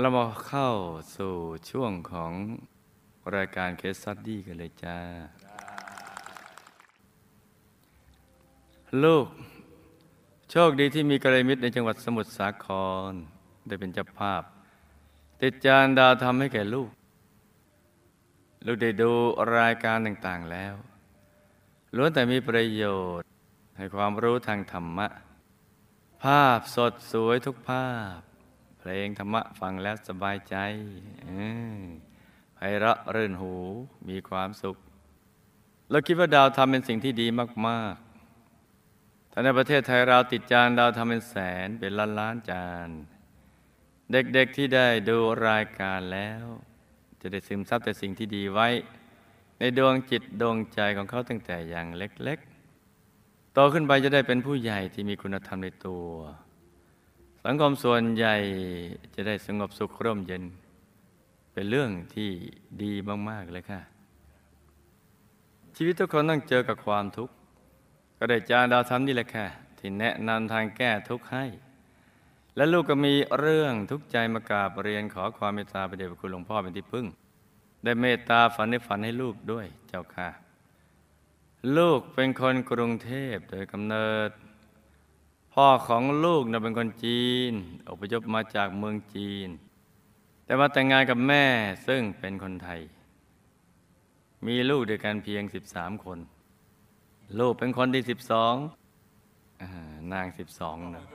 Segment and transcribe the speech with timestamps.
[0.00, 0.68] เรามาเข้า
[1.16, 1.34] สู่
[1.70, 2.32] ช่วงของ
[3.36, 4.98] รายการ case study กันเลยจ้า
[9.04, 9.26] ลูก
[10.50, 12.66] โชคดีที่มีกัลยาณมิตรในจังหวัดสมุทรสาค
[13.10, 13.12] ร
[13.66, 14.42] ได้เป็นเจ้าภาพ
[15.40, 16.90] ติดจานดาวทำให้แก่ลูก
[18.66, 19.12] ลูกได้ดู
[19.56, 20.74] รายการต่างๆแล้ว
[21.96, 22.84] ล้วนแต่มีประโย
[23.18, 23.28] ชน์
[23.76, 25.08] ให้ความรู้ทางธรรมะ
[26.22, 28.20] ภาพสดสวยทุกภาพ
[28.84, 30.56] เพลงธรรมะฟังแล้วสบายใจ
[32.54, 33.54] ไพเราะรื่นหู
[34.08, 34.76] มีความสุข
[35.90, 37.26] เราคิดว่าดาวทำเป็นสิ่งที่ดี
[37.66, 41.34] มากๆแต่ในประเทศไทยเราติดจานดาวทำเป็นแส
[41.66, 42.88] นเป็นล้านล้านจาน
[44.12, 46.44] เด็กๆที่ได้ดูรายการแล้ว
[47.20, 48.68] จะได้ซึมซับแต่สิ่งที่ดีไว้
[49.58, 56.06] ในดวงจิตดวงใจของเขาตั้งแต่อย่างเล็กๆโตขึ้นไปจะได้เป็นผู้ใหญ่ที่มีคุณธรรมในตัว
[57.46, 58.34] สังคมส่วนใหญ่
[59.14, 60.44] จะได้สงบสุขร่มเย็น
[61.52, 62.30] เป็นเรื่องที่
[62.82, 62.92] ดี
[63.30, 63.80] มาก ๆ เลยค่ะ
[65.76, 67.34] ชีวิตทุกคนต้องเจอกับความทุกข์
[68.18, 69.46] ก็ได้จารดาวธรรมนี่แหละค่ะ
[69.78, 71.44] ที่แนะนำทางแก้ทุกข์ให้
[72.56, 77.06] และลูกก็มีเรื่องทุกข์ใจมากราบเรียนขอความเมตตาพระเดชพระคุณหลวงพ่อเป็นที่พึ่ง
[77.84, 80.28] ได้เมตตาฝันในฝันให้ลูกด้วยเจ้าค่ะ
[81.76, 84.30] ลูกเป็นคนกรุงเทพโดยกำเนิด
[85.56, 87.52] พ่อของลูกนะเป็นคนจีน
[87.90, 89.48] อพยพมาจากเมืองจีน
[90.44, 91.44] แต่มาแต่งงานกับแม่
[91.86, 92.80] ซึ่งเป็นคนไทย
[94.46, 95.42] มีลูกด้วยกันเพียง
[95.74, 96.18] 13 คน
[97.38, 98.02] ลูกเป็นคนที่
[99.08, 100.26] 12 นาง
[100.60, 101.06] 12นะ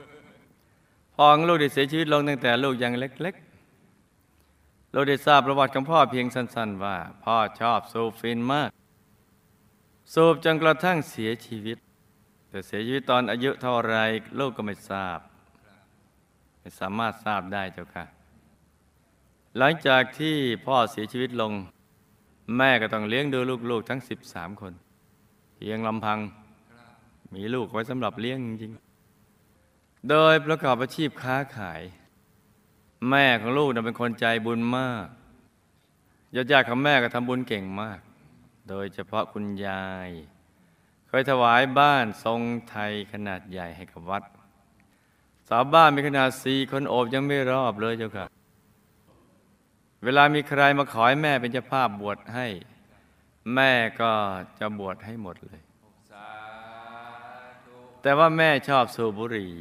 [1.15, 8.69] พ่อของลูกได้เสียชีวิตลงตั้งแต่ลูกยังเล็กๆเราได้ทราบประวัติของพ่อเพียงสั้น ๆ ว่า พ่อชอบสูบฟินมาก
[10.13, 11.77] สูบจนกระทั่งเสียชีวิต
[12.49, 13.95] แต่เสียชีวิตตอนอายุเท่าไร
[14.39, 15.19] ลูกก็ไม่ทราบ
[16.59, 18.05] ไม่สามารถทราบได้เจ้าค่ะ
[19.57, 20.35] หลังจากที่
[20.65, 21.53] พ่อเสียชีวิตลง
[22.57, 23.39] แม่ก็ต้องเลี้ยงดู
[23.71, 23.99] ลูกๆทั้ง
[24.29, 24.73] 13 คน
[25.55, 26.19] เพียงลำพัง
[27.33, 28.73] มีลูกไว้สำหรับเลี้ยงจริง
[30.09, 31.81] โดยประกอบอาชีพค้าขาย
[33.09, 35.07] แม่ของลูกน่ะเป็นคนใจบุญมาก
[36.35, 37.99] ญาติๆของแม่ก็ทำบุญเก่งมาก
[38.69, 40.09] โดยเฉพาะคุณยาย
[41.07, 44.23] เคยถวายบ้านทรงไทยขนาดใหญ่ให้กับวัด
[45.49, 48.25] สาวบ้านมีขนาดสี่คนโอบยังไม่รอบเลยเจ้าค่ะ
[50.03, 52.47] เวลามีใครมาขอให้แม่เป็นเจ้าภาพบวชให้
[53.55, 54.11] แม่ก็
[54.59, 55.61] จะบวชให้หมดเลย
[58.01, 59.53] แต่ว่าแม่ชอบสูบบุหรี่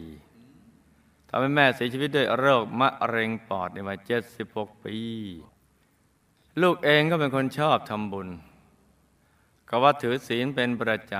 [1.28, 3.98] ทำให้แม่เสียชีวิตด้วยโรคมะเร็งปอดในวัย
[4.42, 4.96] 76 ปี
[6.62, 8.28] ลูกเองก็เป็นคนชอบทำบุญ
[9.68, 11.14] ก็ว่าถือศีลเป็นประจ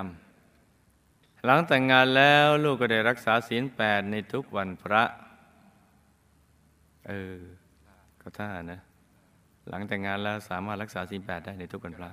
[0.69, 5.03] ำ หลังแต่งงานแล้วลูกก็ได้รักษาศีลแปดในทุกวันพระ
[7.09, 7.39] เออ
[8.21, 8.81] ก็ท่านะ
[9.69, 12.11] หลังแต่งงานแล้วสามารถรักษาศีลแปดได้ในทุกวันพระ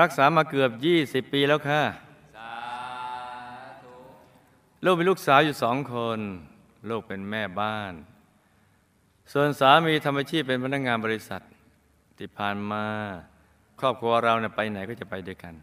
[0.00, 1.82] รักษามาเกือบยี่สิบปีแล้วค่ะ
[4.84, 6.20] ลูกมีลูกสาวอยู่สองคน
[6.90, 7.92] ลูกเป็นแม่บ้าน
[9.32, 11.42] ส่วนสามีทำอาชีพเป็นพนักงงานบริษัท
[12.18, 12.84] ที่ผ่านมา
[13.80, 15.54] ครอบครัวเราเนี่ยไปไหนก็จะไปด้วยกัน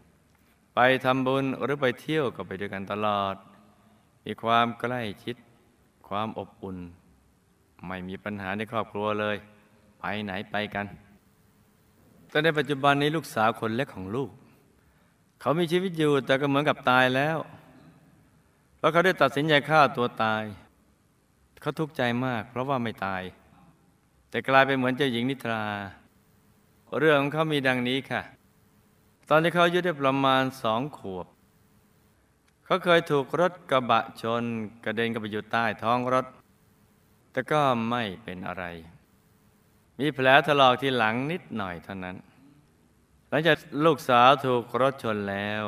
[0.74, 3.34] ไปทำบุญหรือไปเที่ยวก็ไปด้วยกันตลอด
[4.24, 5.36] มีความใกล้ชิด
[6.08, 6.78] ความอบอุ่น
[7.86, 9.36] ไม่มีปัญหาในครอบครัวเลย
[10.00, 10.86] ไปไหนไปกัน
[12.30, 14.30] แต่ในปัจจุบันนี้ลูกสาวคนเล็กของลูก
[15.40, 17.38] เขามีชีวิตอยู่แต่ก็เหมือนกับตายแล้ว
[18.76, 20.42] เพราะเขาได้ตัดสินใจฆ่าตัวตาย
[21.60, 23.22] เขาทุกข์ใจมาก เพราะว่าไม่ตาย
[24.30, 25.62] แต่กลายเป็นเหมือนเจ้าหญิงนิทรา
[26.98, 28.22] เรื่องของเขามีดังนี้ค่ะ
[29.28, 31.26] ตอนที่เขาอายุได้ประมาณสองขวบ
[32.64, 34.42] เขาเคยถูกรถกระบะชน
[34.84, 36.26] กระเด็นกับไปอยู่ใต้ท้องรถ
[37.32, 37.60] แต่ก็
[37.90, 38.64] ไม่เป็นอะไร
[39.98, 42.16] มีแผลถลอกที่หลังนิดหน่อยเท่านั้น
[43.28, 45.64] หลังจากลูกสาวถูกรถชนแล้ว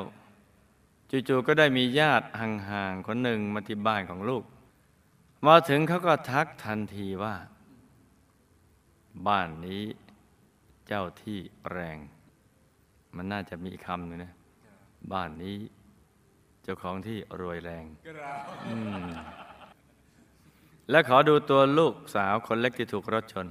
[1.29, 4.44] จู่ๆก็ได้มีญาติห่างๆคนหนึ่งมาที่บ้านของลูก
[5.47, 7.35] มาถึงเขาก็ทักทันทีว่า
[9.26, 9.85] บ้านนี้
[10.88, 11.38] เจ้าที่
[11.73, 11.99] แรง
[13.17, 14.32] มันน่าจะมีคำนึงนะ
[15.12, 15.56] บ้านนี้
[16.62, 17.85] เจ้าของที่รวยแรง
[20.90, 23.46] และขอดูตัวลูกสาวคนเล็กที่ถูกรถชน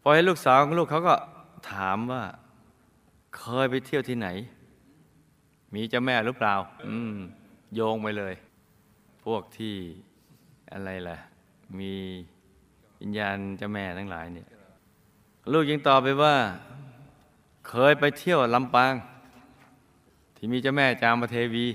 [0.00, 1.14] พอให้ลูกสาวของลูกเขาก็
[1.72, 2.22] ถามว่า
[3.36, 4.28] เคยไปเที่ยวที่ไหน
[5.74, 6.54] มีเจ้าแม่หรือเปล่า
[6.88, 7.16] อืม
[7.74, 8.34] โยงไปเลย
[9.24, 9.74] พวกที่
[10.72, 11.18] อะไรล่ะ
[11.78, 11.92] มี
[13.00, 14.48] วิญญาณเจ้าแม่ทั้งหลายเนี่ย
[15.52, 16.34] ลูกยังตอบไปว่า
[17.68, 18.94] เคยไปเที่ยวลำปาง
[20.36, 21.66] ที่มีเจ้าแม่จามเทวี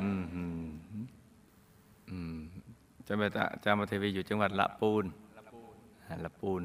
[0.00, 0.62] อืมอืม
[3.04, 3.26] เจ้าแม่
[3.64, 5.04] จามเทวีอยู่จังหวัดละปูน
[6.02, 6.62] แผ่นละปูน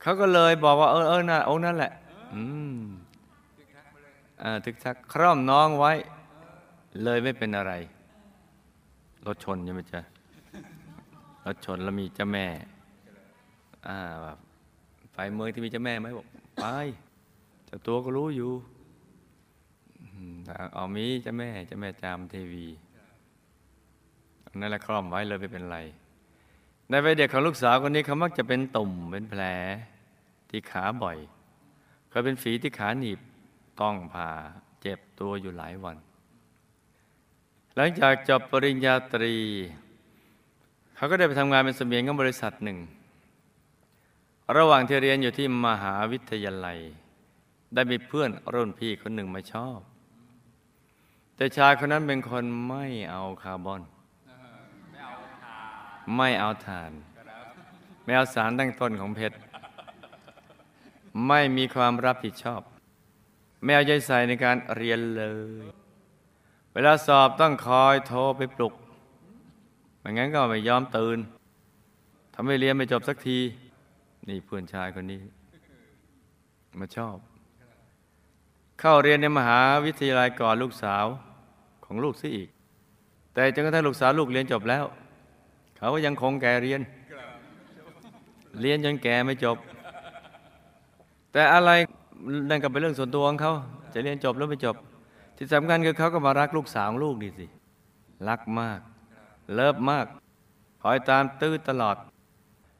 [0.00, 1.92] เขาก็เลยบอกว่าเออเออน่ะองค์นั่นแหละ
[2.34, 2.42] อื
[2.76, 2.80] ม
[4.42, 5.92] อ่าทึกทักคร่อมน้องไว้
[7.04, 7.72] เลยไม่เป็นอะไร
[9.26, 10.00] รถชนใช่ไหมจ๊ะ
[11.46, 12.46] รถชนแล้วมีเจ้าแม่
[13.88, 14.38] อ่าแบบ
[15.20, 16.26] ไปเมืองที่มีเจ้าแม่ไหมบอก
[16.60, 16.66] ไป
[17.66, 18.52] เจ้าตัวก็รู้อยู่
[20.00, 20.36] อืม
[20.74, 22.66] เอามีเจ้าแม่เจ้าแม่จามเทวี
[24.60, 25.78] นั่นแหละคล่อมไว้เลยไม่เป็นไร
[26.88, 29.42] ในวัยเด็กของลูกสาวคนนี้เขามักจะเป็นตุ่มเป็นแผล
[30.50, 31.18] ที่ขาบ่อย
[32.08, 33.20] เคยเป็นฝีที่ขาหนีบ
[33.80, 34.30] ต้องผ่า
[34.80, 35.96] เจ็บตัวอยู่หลายวัน
[37.76, 39.34] หลังจากจบปริญญาตรี
[40.96, 42.78] เขาก็ได้ไปทำงานเป็นเสมียนของบริษัทหนึ่ง
[44.56, 46.78] ระหว่างที่เรียนอยู่ที่มหาวิทยาลัย
[47.74, 49.78] ได้มีเพื่อนรุ่นพี่คนหนึ่งมาชอบ
[51.36, 53.82] แต่ชายคนนั้นเป็นคนไม่เอาคาร์บอน
[56.16, 56.92] ไม่เอาถ่าน
[58.04, 59.36] ไม่เอาสารตั้งต้นของเพชร
[61.26, 62.62] ไม่มีความรับผิดชอบ
[63.62, 65.24] ไม่เอาใจใส่ในการเรียนเล
[65.62, 65.64] ย
[66.72, 68.74] เวลาสอบต้องคอยโทรไปปลุก
[70.00, 71.18] ไม่งั้นก็ไม่ยอมตื่น
[72.34, 73.38] ทำให้เรียนไม่จบสักที
[74.28, 75.20] นี่เพื่อนชายคนนี้
[76.80, 77.16] มาชอบ
[78.80, 81.04] เข้าเรียนในมหาวิทยาลัยก่อนลูกสาว
[81.84, 82.48] ของลูกซิอีก
[83.34, 84.84] แต่จนกระทั่งลูกสาวลูกเรียนจบแล้ว
[85.76, 86.80] เขาก็ยังคงแก่เรียน
[88.60, 89.56] เรียนจนแก่ไม่จบ
[91.32, 91.70] แต่อะไร
[92.50, 93.52] นั่นก็เป็นเรื่องส่วนตัวของเขา
[93.94, 94.76] จะเรียนจบหรือไม่จบ
[95.36, 97.46] ที่สำคัญคือเขาก็มารักลูกสาวของลูกนี่สิ
[98.28, 98.80] รักมาก
[99.54, 100.06] เลิฟมาก
[100.82, 101.96] คอยตามตื้อตลอด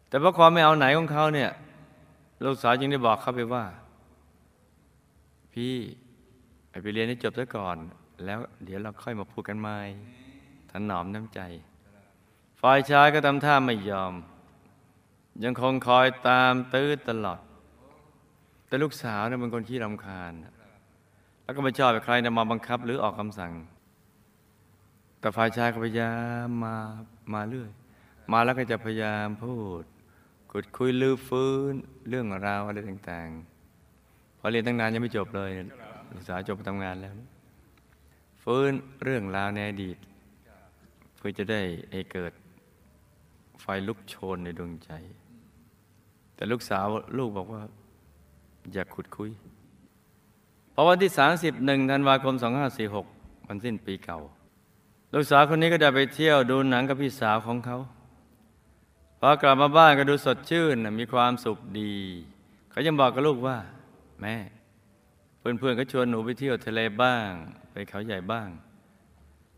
[0.09, 1.51] แต่เพราะความไม่เอาไหนของเขาเนี่ย
[2.45, 3.65] ลูกสาวจึงได้บอกเขาไปว่า
[5.53, 5.75] พี่
[6.83, 7.77] ไปเรียนให้จบซะก่อน
[8.25, 9.79] แล้วเดี๋ยวเราค่อยมาพูดกันใหม่
[10.71, 11.41] ถนอมน้ำใจ
[12.61, 14.15] ฝ่ายชายก็ทำท่าไม่ยอม
[15.45, 17.41] ยังคงคอยตามตื้อตลอด
[18.67, 20.33] แต่ลูกสาวเนี่ยเป็นคนขี้รำคาญ
[21.45, 23.53] แล้วก็ไม่ชอบให้ใครนะมาบังคับหรือออกคำสั่ง
[25.21, 26.15] แต่ฝ่ายชายก็พยายา
[26.47, 26.77] มมา
[27.35, 27.71] มาเรื่อย
[28.33, 29.83] มาแล้วก็จะพยายามพูด
[30.61, 31.75] ขุดคุยลือฟื้น
[32.09, 35.51] เรื่องราวอะไรต่างๆพอเรียนตั้งนานยังไม่จบเลย
[36.13, 37.15] ลูกสาวจบไปทำงานแล้ว
[38.43, 38.73] ฟื้น
[39.05, 39.97] เรื่องราวในอดีต
[41.17, 41.63] เพื่อจะได้
[41.93, 42.33] ให้เกิด
[43.61, 44.91] ไฟลุกโชนในดวงใจ
[46.35, 46.87] แต่ลูกสาว
[47.19, 47.63] ลูกบอกว่า
[48.73, 49.31] อย่าขุดคุย
[50.75, 52.35] พอวันที่ 31ธันวาคม
[52.91, 54.19] 2546วันสิ้นปีเก่า
[55.15, 57.79] ลูกสาวคนนี้ก็ได้ไปเที่ยวดูหนังกับพี่สาวของเขา
[59.20, 61.94] พอกลับมาบ้านก็ดูสดชื่นมีความสุขดี
[62.70, 63.59] เขายังบอกกับลูกว่า
[64.20, 64.37] แม่
[65.38, 67.31] เพื่อนๆก็ชวนหนูไปเที่ยวทะเลบ้าง
[67.70, 68.49] ไปเขาใหญ่บ้าง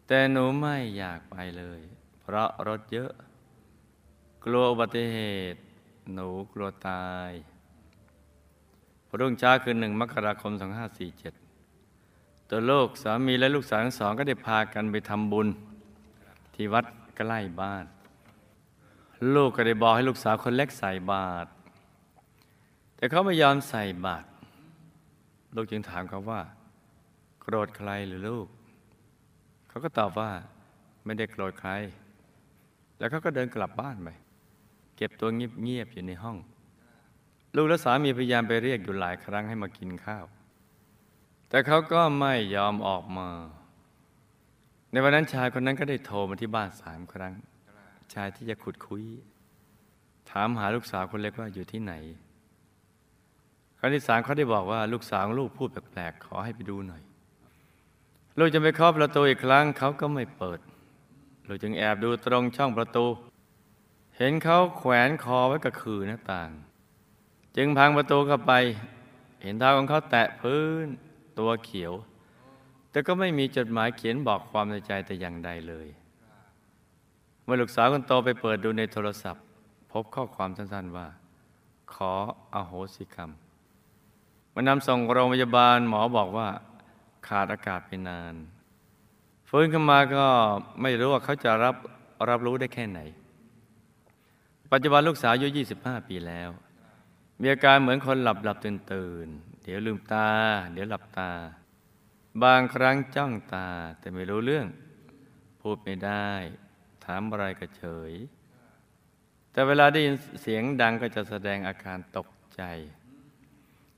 [0.06, 1.80] แต่หนูไม่อยากไปเลย
[2.20, 3.12] เพราะรถเยอะ
[4.44, 5.18] กลัวอุบัติเห
[5.52, 5.60] ตุ
[6.14, 7.30] หนูกลัวตาย
[9.08, 10.52] พรุ่งเช้าคือหนึ่งมกราคม
[11.70, 15.48] 2547 ตัวโลกสามีและลูกสาวทั้งสองก็ได้พากันไปทำบุญ
[16.54, 16.84] ที่วัด
[17.16, 17.84] ใกล้บ้าน
[19.34, 21.48] ลูกก็ได้บอกให้ลูกสาวคนเล็กใส่บาตร
[22.96, 24.26] แต่เขาไม่ยอมใส่บาตร
[25.54, 26.40] ลูกจึงถามเขาว่า
[27.40, 28.46] โกรธใครหรือลูก
[29.68, 30.30] เขาก็ตอบว่า
[31.04, 31.70] ไม่ได้โกรธใคร
[32.98, 34.08] แล้วเขาก็เดินกลับบ้านไป
[34.96, 36.36] เก็บตัวเงียบๆอยู่ในห้อง
[37.56, 40.24] ลูกและสามีพยายามไปเรียกอยู่หลายครั้งให้มากินข้าว
[41.48, 43.28] แต่เขาก็ไม่ยอมออกมา
[44.92, 47.32] ในวันนั้นชายคนนั้นก็ได้โทรมาที่บ้านสามครั้ง
[48.14, 49.04] ชายที่จะขุดคุย
[50.30, 51.94] ถามหาลูกสาวคนเล็กว่าอยู่ที่ไหน
[53.78, 57.02] ครั้งที่สามเขาได้บอกว่าลูกสาวลูกพูดแปลกๆขอให้ไปดูหน่อย
[58.38, 60.60] ลูกจะไปเคาะประตูอีกครั้งเขาก็ไม่เปิด
[61.48, 63.06] ลูกจึงแอบดูตรงช่องประตู
[64.16, 66.50] เห็นเขาแขวนคอไว้กับคือหน้าต่าง
[67.56, 68.52] จึงพังประตูเข้าไป
[69.42, 70.86] เห็นเท้าของเขาแตะพื้น
[71.38, 71.92] ตัวเขียว
[72.90, 75.86] แต่ก็ไม่มีจดหมายเขียนบอกความในใจแต่อย่างใดเลย
[77.52, 79.42] มื่อลูกสาวคนโตไปเปิดดูในโทรศัพท์
[79.92, 81.06] พบข้อความสั้นๆว่า
[81.94, 82.12] ขอ
[82.54, 83.30] อโหสิกรรม
[84.54, 86.48] มันนำส่งโรงพยาบาลหมอบอกว่า
[87.26, 88.34] ขาดอากาศไปนาน
[89.48, 90.26] ฟื้นขึ้นมาก็
[90.82, 91.76] ไม่รู้ว่าเขาจะรับ
[92.28, 93.00] รับรู้ได้แค่ไหน
[94.72, 95.48] ปัจจุบันลูกสาวอายุ
[95.80, 96.50] 25 ปีแล้ว
[97.40, 99.28] มีอาการเหมือนคนหลับหลับตื่นตื่น
[99.62, 100.30] เดี๋ยวลืมตา
[100.72, 101.30] เดี๋ยวหลับตา
[102.42, 104.66] บางครั้งจ้องตาแต่ไม่รู้เรื่อง
[105.60, 106.30] พูดไม่ได้
[107.04, 108.12] ถามอะไรก็เฉย
[109.52, 112.62] แต่เวลาได้ยินเสียงดังก็จะแสดงอาการตกใจ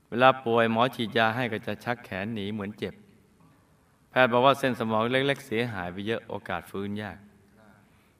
[0.09, 2.93] เวลาป่วยหมอฉีดยาให้ก็จะชักแขนหนีเหมือนเจ็บ
[4.09, 7.17] แพทย์บอกว่าเส้นสมองเล็ก ๆ เสียหายไปเยอะโอกาสฟื้นยาก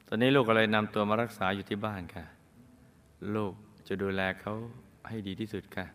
[0.08, 2.26] ตอนนี้ลูกก็เลยนำตัวมารักษาอยู่ที่บ้านค่ะ
[3.36, 3.54] ลูก
[3.88, 4.54] จะดูแลเขา
[5.08, 5.86] ให้ดีที่สุดค่ะ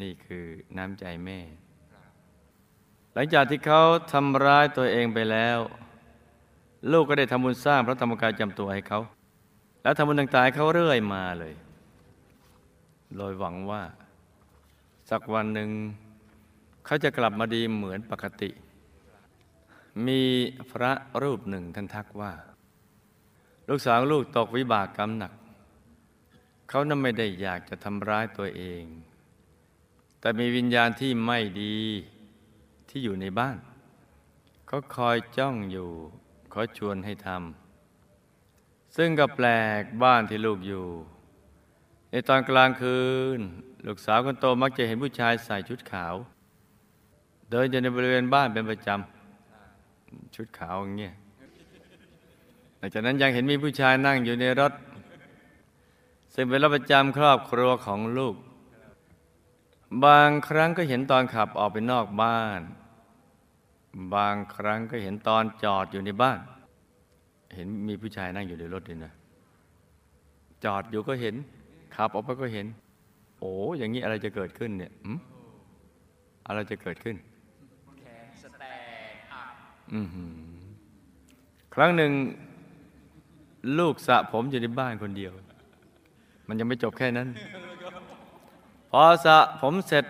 [0.00, 0.44] นี่คือ
[0.76, 1.38] น้ำใจแม่
[3.12, 5.58] หลังจากที่เขาทำร้ายตัวเองไปแล้ว
[6.92, 9.00] ลูกก็ได้ทำบุญสร้างพระธรรมกายจำตัวให้เขา
[9.82, 11.54] แล้วทำบุญต่างๆเขาเรื่อยมาเลย
[13.16, 13.82] โดยหวังว่า
[15.10, 15.70] สักวันหนึ่ง
[16.84, 18.50] เขาจะกลับมาดีเหมือนปกติ
[20.06, 20.22] มี
[20.70, 20.92] พระ
[21.22, 22.32] รูปหนึ่งท่านทักว่า
[23.68, 25.32] ลูกสาวลูกตกวิบากกรรมหนัก
[26.68, 28.84] เขานั้นไม่ได้อยากจะทำร้ายตัวเอง
[30.20, 31.76] แต่มีวิญญาณที่ไม่ดี
[32.88, 33.56] ที่อยู่ในบ้าน
[34.66, 35.90] เขาคอยจ้องอยู่
[36.54, 39.48] ขาชวนให้ทำซึ่งก็แปล
[39.80, 40.86] กบ้านที่ลูกอยู่
[42.10, 43.00] ในตอนกลางคื
[43.36, 43.38] น
[43.86, 46.14] ลูกสาวคนโตมักจะเห็นผู้ชายใส่ชุดขาว
[47.50, 51.14] เดินอยู่ในบริเวณบ้านเป็นประจำชุดขาวอย่างเงี้ย
[52.78, 54.72] หลังจากนั้นยังเห็นมีผู้ชายนั่งอยู่ในรถ
[56.34, 58.34] ซึ่งเป็นรถประจำครอบครัวของลูก
[60.04, 62.60] บางครั้งก็เห็นตอนขับออกไปนอกบ้าน
[64.14, 66.38] บางครั้งก็เห็นตอนจอดอยู่ในบ้าน
[67.54, 69.12] เห็นมีผู้ชายนั่งอยู่ในรถด้วยนะ
[70.64, 71.34] จอดอยู่ก็เห็น
[71.94, 72.66] ขับออกไปก็เห็น
[73.40, 75.18] โอ้อย่างนี้อะไรจะเกิดขึ้นเนี่ยอืม
[76.46, 77.16] อะไรจะเกิดขึ้น
[79.94, 80.30] อือหือ
[81.74, 82.12] ครั้งหนึ่ง
[83.78, 85.32] ลูกสระผมอยู่ในบ้านคนเดียว
[86.48, 87.28] มันยังไม่จบแค่นั้น
[88.90, 90.04] พอสระผมเสร็จ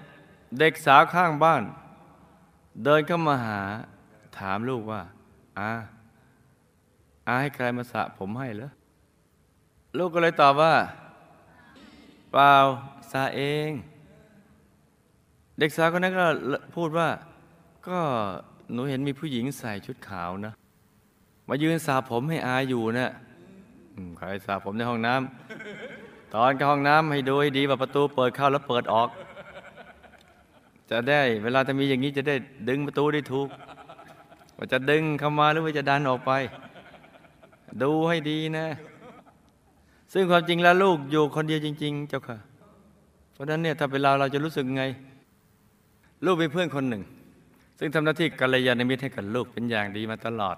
[0.59, 1.63] เด็กสาวข้างบ้าน
[2.85, 3.61] เดินเข้ามาหา
[4.39, 5.03] ถามลูกว่า
[5.59, 5.71] อา
[7.27, 8.71] อาให้ใครมาสระผมให้เหรอ
[9.99, 10.75] ลูกก็เลยตอบว่า
[12.33, 12.55] เปล่า
[13.13, 13.71] สระเอง
[15.59, 16.27] เด็กสาวคนนั้นก็
[16.77, 17.09] พูดว่า
[17.89, 17.99] ก็
[18.73, 20.53] หนูเห็นมีผู้หญิงใส่ชุดขาวนะ
[21.49, 23.11] มายืนสระผมให้อาอยู่นะ่ะ
[24.19, 29.09] ใครสระผมในห้องน้ำตอนเข้าห้องน้ำให้ดูให้ดีว่าประตูเปิดเข้าแล้วเปิดออก
[30.91, 32.37] จะได้ เวลาจะมีอย่างนี้จะได้
[32.69, 33.49] ดึงประตูได้ถูก
[34.57, 36.31] ว่าจะดึงเข้ามาหรือว่าจะดันออกไป
[37.83, 38.67] ดูให้ดีนะ
[40.13, 42.39] ซึ่งความจริงแล้วลูกอยู่คนเดียวจริง ๆ เจ้าค่ะ
[43.33, 44.85] เพราะฉะนั้นเนี่ยถ้าเป็นเราเราจะรู้สึกไง
[46.25, 47.03] ลูกเป็นเพื่อนคนหนึ่ง
[47.79, 50.57] ซึ่งทำหน้าที่กัลยาณมิตรให้กับลูกเป็นอย่างดีมาตลอด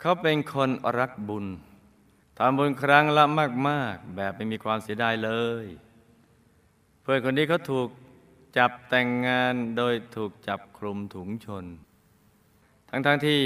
[0.00, 1.46] เขาเป็นคนรักบุญ
[2.36, 3.24] ทำบุญครั้งละ
[3.68, 5.30] มาก ๆ แบบไม่มีความเสียดายเล
[5.64, 5.66] ย
[7.02, 7.88] เพื่อนคนนี้เขาถูก
[8.56, 11.64] จับแต่งงานโดยถูกจับคลุมถุงชน
[12.88, 13.40] ทั้งๆทที่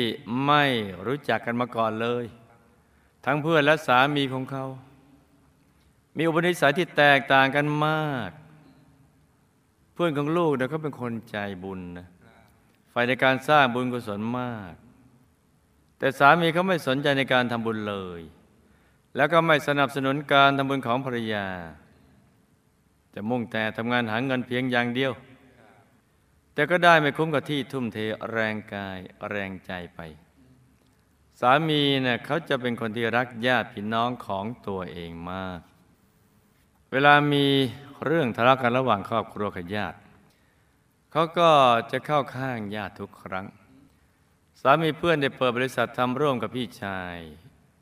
[0.47, 0.65] ไม่
[1.07, 2.25] รู้จักกันมาก่อนเลย
[3.25, 4.67] ทั้งเพื่อนและสามีของเขา
[6.17, 8.31] มีอุปนิสัยที่แตกต่างกันมาก
[9.95, 12.09] เพื่อนของลูกเนี่ยเขาเป็นคนใจบุญนะ
[12.93, 14.73] ฝ่ายในการสร้างบุญกุศลมาก
[15.99, 18.21] แต่สามีเขาไม่สนใจในการทำบุญเลย
[19.17, 21.47] แล้วก็ไม่สนับสนุนการทำบุญของภรรยา
[23.15, 25.13] จะมุ่งแต่ทำงานหาเงินเพียงอย่างเดียว
[26.55, 27.99] แต่ก็ได้ไม่คุ้มกับที่ทุ่มเท
[28.31, 28.99] แรงกาย
[29.31, 30.01] แรงใจไป
[31.41, 35.61] สามีเนี่ยเขาจะเป็นคนที่รักญาติพี่น้องของตัวเองมาก
[36.93, 37.47] เวลามี
[38.05, 39.99] เรื่องทะเลาะกันระหว่างครอบครัวกับญาติ
[41.13, 41.51] เขาก็
[41.93, 43.47] จะเข้าข้างญาติทุกครั้ง
[44.61, 47.17] สามีเพื่อนได้เปิดบริษัททำร่วมกับพี่ชาย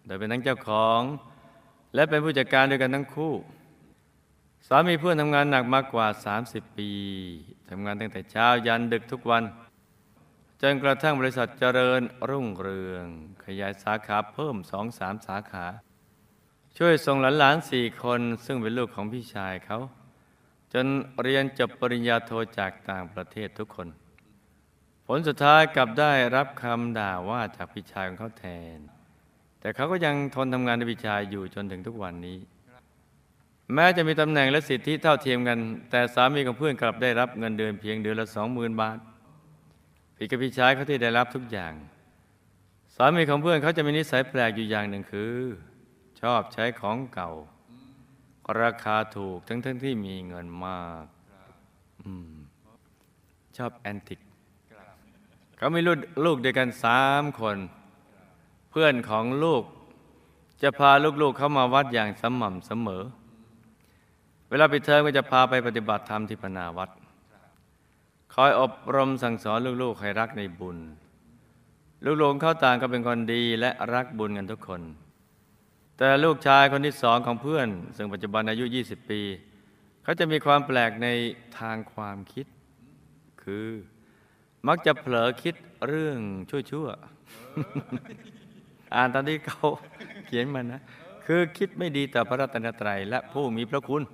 [0.07, 1.01] โดยเป็นทั้งเจ้าของ
[1.95, 3.35] และเป็นผู้จัดการด้วยกันทั้งคู่
[4.67, 6.07] สามีเพื่อนทำงานหนักมากกว่า
[6.43, 6.91] 30 ปี
[7.71, 9.45] ทำงานตั้งแต่เช้ายันดึกทุกวัน
[10.61, 13.07] จนกระทั่งบริษัทเจริญรุ่งเรือง
[13.45, 15.67] ขยายสาขาเพิ่มสองสามสาขา
[16.79, 19.79] ช่วยส่งหลานๆสี่คน ซึ่งเป็นลูกของพี่ชายเขา
[20.73, 20.87] จน
[21.23, 23.89] เรียนจบปริญญาโทจากต่างประเทศทุกคน
[25.07, 28.79] ผลสุดท้ายกลับได้รับคำด่าว่าจากพี่ชายของเขาแทน
[29.61, 32.39] แต่เขาก็ยังทนทำงานในพี่ชายอยู่จนถึงทุกวันนี้
[33.75, 35.59] แม้จะมีตำแหน่งและสิทธิเท่าเทียมกัน
[35.91, 38.99] แต่สามีของเพื่อนกลับได้รับเงินเดือนเพียงเดือนละสองหมื่นบาท
[40.17, 41.73] พี่กับพี่ชายเขาที่ได้รับทุกอย่าง
[42.97, 45.37] สามีของเพื่อนเขาจะมีนิสัยแปลกอยู่อย่างหนึ่งคือ
[46.21, 47.31] ชอบใช้ของเก่า
[48.61, 51.05] ราคาถูกทั้งทั้งที่มีเงินมาก
[52.03, 52.33] อม
[53.57, 54.21] ชอบแอนติก
[55.57, 57.57] เขามีลูกลูกเด้วกันสามคน
[58.71, 59.63] เพื่อนของลูก
[60.63, 60.91] จะพา
[61.23, 63.03] ลูกๆเข้ามาวัดอย่างสม่ำเสมอ
[64.53, 66.91] เวลาปิดเทอมก็จะพาไปปฏิบัติธรรมที่พนาวัด
[68.35, 70.79] คอยอบรมสั่งสอนลูกๆให้รักในบุญ
[72.05, 74.83] ลูกๆของเขาต่างก็เป็นคนดีและรักบุญกันทุกคน
[75.99, 79.21] แต่ลูกชายคนที่สองของเพื่อน ซึ่งปัจจุบันอายุ 20 ปี
[80.03, 81.09] เขาจะมีความแปลกใน
[81.59, 82.47] ทางความคิด
[83.43, 83.69] คือ
[84.69, 85.55] มักจะเผลอคิด
[85.87, 86.19] เรื่อง
[86.51, 89.67] ชั่วๆ อ่านตอนที่เขา
[90.27, 90.83] เขียนมานะ
[91.27, 94.05] คือคิดไม่ดีต่อพระรัตนตรัยและผู้มีพระคุณ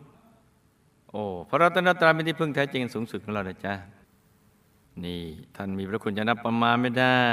[1.10, 3.74] โอ้พระรัตนตรัยเป็นที่พึ่งแท้จริงสูงสุดของเรานะจ๊ะ
[5.04, 5.22] นี่
[5.56, 7.24] ท่านมีพระคุณจะนับประมาณไม่ได้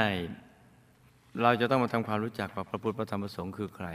[1.42, 3.88] เราจะต้องมาทำความรู้จักว่าพระพุทธพระธรรมพระสงฆ์คือใคร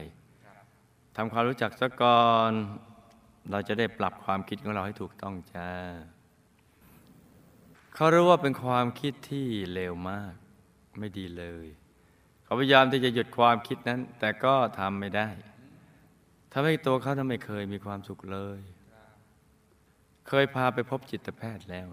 [1.16, 2.52] ทำความรู้จักซะก่อน
[3.50, 5.68] เราจะได้ปรับความคิดของเราให้ถูกต้องจ้า
[7.94, 10.34] เขารู้ว่าเป็นความคิดที่เลวมาก
[10.99, 11.66] ไม่ดีเลย
[12.44, 15.28] เขาพยายามที่จะหยุดความคิดนั้น แต่ก็ทำไม่ได้
[16.52, 18.60] ทำให้ตัวเขาทำไม่เคยมีความสุขเลย
[20.30, 21.87] เคยพาไปพบจิตแพทย์แล้ว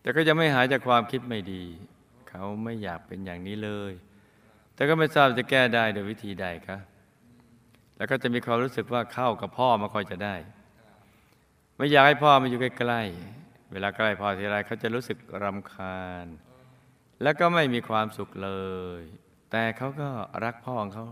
[0.00, 1.64] แต่ก็ยังไม่หายจากความคิดไม่ดี
[2.30, 3.92] เขาไม่อยากเป็นอย่างนี้เลย
[4.74, 6.78] แต่ก็ไม่ทราบจะแก้ได้โดยวิธีใดคะ
[7.96, 10.34] แล้วก็จะมีความรู้สึกว่าเข้ากับพ่อมาคอยจะได้
[11.76, 16.26] ไม่อยากให้พ่อมาอยู่ใกล้ๆเวลาใกล้พ่อทีไรเขาจะรู้สึกรำคาญ
[17.22, 18.50] แล้วก็ไม่มีความสุขเล
[19.00, 19.02] ย
[19.50, 20.08] แต่เขาก็
[20.44, 21.06] รักพ่อของเขา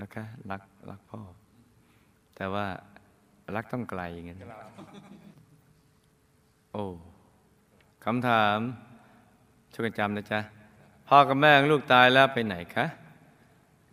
[0.00, 1.20] นะคะรักรักพ่อ
[2.36, 2.66] แต่ว่า
[3.56, 4.38] รักต้องไกลอย่างนั้น
[6.72, 6.84] โอ้
[8.04, 8.58] คำถาม
[9.72, 10.40] ช่วยกันจำนะจ๊ะ
[11.08, 12.86] พ่อกับแม่ของลูกตายแล้วไปไหนคะ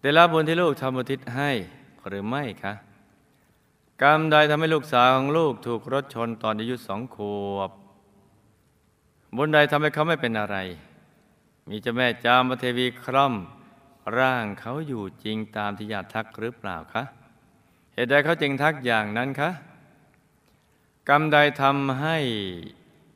[0.02, 1.52] ได้รับบุญที่ลูกทำอุทิศให้
[2.08, 2.74] หรือไม่คะ
[4.02, 7.18] กรรมใดทำให้ลูกสาวของลูกถูกรถชนตอนอายุสองข
[7.54, 7.72] วบ
[9.38, 10.58] บุญใดทำให้เขาไม่เป็นอะไร
[11.70, 13.34] มีเจ้าแม่จามเทวีคร่อม
[14.18, 17.04] ร่างเขาอยู่จริงตามที่ญาติทักหรือเปล่าคะ
[17.96, 19.50] เหตุใดเขาจึงทักอย่างนั้นคะ
[21.10, 22.18] กรรมใดทำให้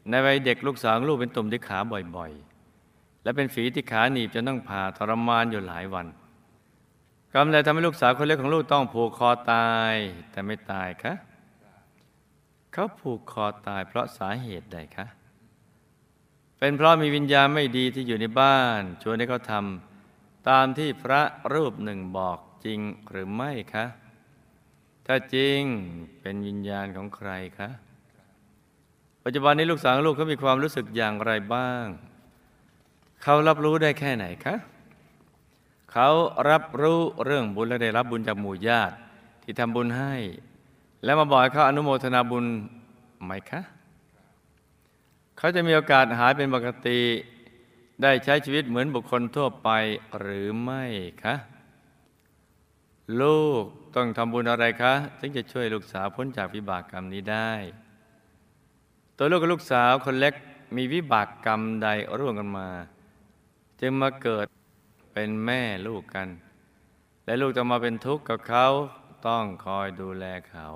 [0.09, 6.07] ในวัยเด็กลูกสาวลูกเป็นตุ่มที่ขาบ่อยๆ และเป็นฝีที่ขาหนีบจนต้องผ่าทรมานอยู่หลายวัน
[7.33, 9.93] กรรมใดทำให้ลูกสาวคนเล็กของลูกต้องผูกคอตาย
[10.31, 11.13] แต่ไม่ตายคะ
[12.73, 15.05] เขาผูกคอตายเพราะสาเหตุใดคะ
[16.57, 21.21] เป็นเพราะมีวิญญาณไม่ดีที่อยู่ในบ้านชวนให้เขาทำตามที่พระ
[21.53, 23.85] รูปหนึ่งบอกจริงหรือไม่คะ
[25.11, 25.61] ถ้าจริง
[26.21, 27.69] เป็นวิญญาณของใครคะ
[29.23, 31.85] ปัจจุบันนี้ลูกสาวลูกเขามีความรู้สึกอย่างไรบ้าง
[33.23, 34.55] เขารับรู้ได้แค่ไหนคะ
[35.91, 36.09] เขา
[36.49, 38.95] รับรู้เรื่องบุญและได้รับบุญจากหมู่ญาติ
[39.43, 40.15] ที่ทำบุญให้
[41.03, 42.45] และมาบอกเขาอนุโมทนาบุญ
[43.23, 43.61] ไหมคะ
[45.37, 46.99] เขาจะมีโอกาสหายเป็นปกติ
[48.01, 49.69] ได้ใช้ชีวิตเหมือนบุคคลทั่วไป
[50.19, 50.83] หรือไม่
[51.23, 51.35] คะ
[53.21, 53.63] ลูก
[53.95, 57.51] ต้องทำบุญอะไรคะถึงจะช่วยลูกสาวพ้นจากวิบากกรรมนี้ได้
[59.17, 60.33] ตัวลูกกับลูกสาวคนเล็ก
[60.75, 61.87] มีวิบากกรรมใด
[62.19, 62.69] ร่วมกันมา
[63.79, 64.45] จึงมาเกิด
[65.13, 66.27] เป็นแม่ลูกกัน
[67.25, 68.67] และลูกจะมาเป็นทุกข์กับเขา
[69.27, 70.67] ต้องคอยดูแลเขา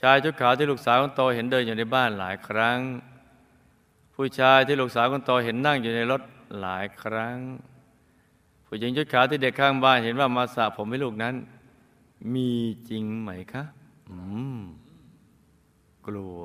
[0.00, 2.78] ชายชุดขาวที่ลูกสาวของโตเห็นเดินอยู่ในบ้านหลายครั้ง
[4.14, 6.22] ผู้ชายที่ลูกสาวของโตเห็นนั่งอยู่ในรถ
[6.60, 7.36] หลายครั้ง
[8.74, 11.34] ผู้หญิงชุดขาวที่เด็กข้างบ้านเห็นว่ามาสระผมให้ลูกนั้น
[12.34, 12.50] มี
[12.88, 13.64] จริงไหมคะ
[14.10, 14.18] อื
[14.58, 14.60] ม
[16.06, 16.40] กลัว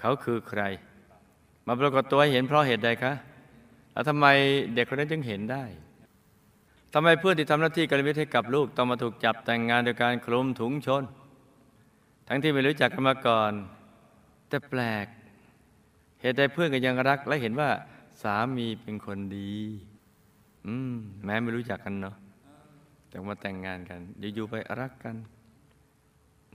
[0.00, 0.62] เขาคือใคร
[1.66, 3.12] มาปรากฏตัวให้เห็นเพราะเหตุใดคะ
[3.92, 4.26] แล้วทำไม
[4.74, 5.64] เด็กคนนั้นจึงเห็นได้
[6.94, 11.02] ทำไมเพื่อนที่ทำหน้าที่การมิตให้กับลูกต้องมาถูกจับแต่งงานโดยการคลุมถุงชน
[12.28, 13.52] ทั้งที่ไม่รู้จักกันมาก่อน
[14.48, 15.06] แต่แปลก
[16.20, 17.70] เหตุใดเพื่อนก็ยังรัก และเห็นว่า
[18.22, 19.54] สามีเป็นคนดี
[20.66, 22.16] อืม แม้ไม่รู้จักกันเนาะ
[23.08, 24.00] แต่มาแต่งงานกัน
[24.34, 25.16] อยู่ๆไปรักกัน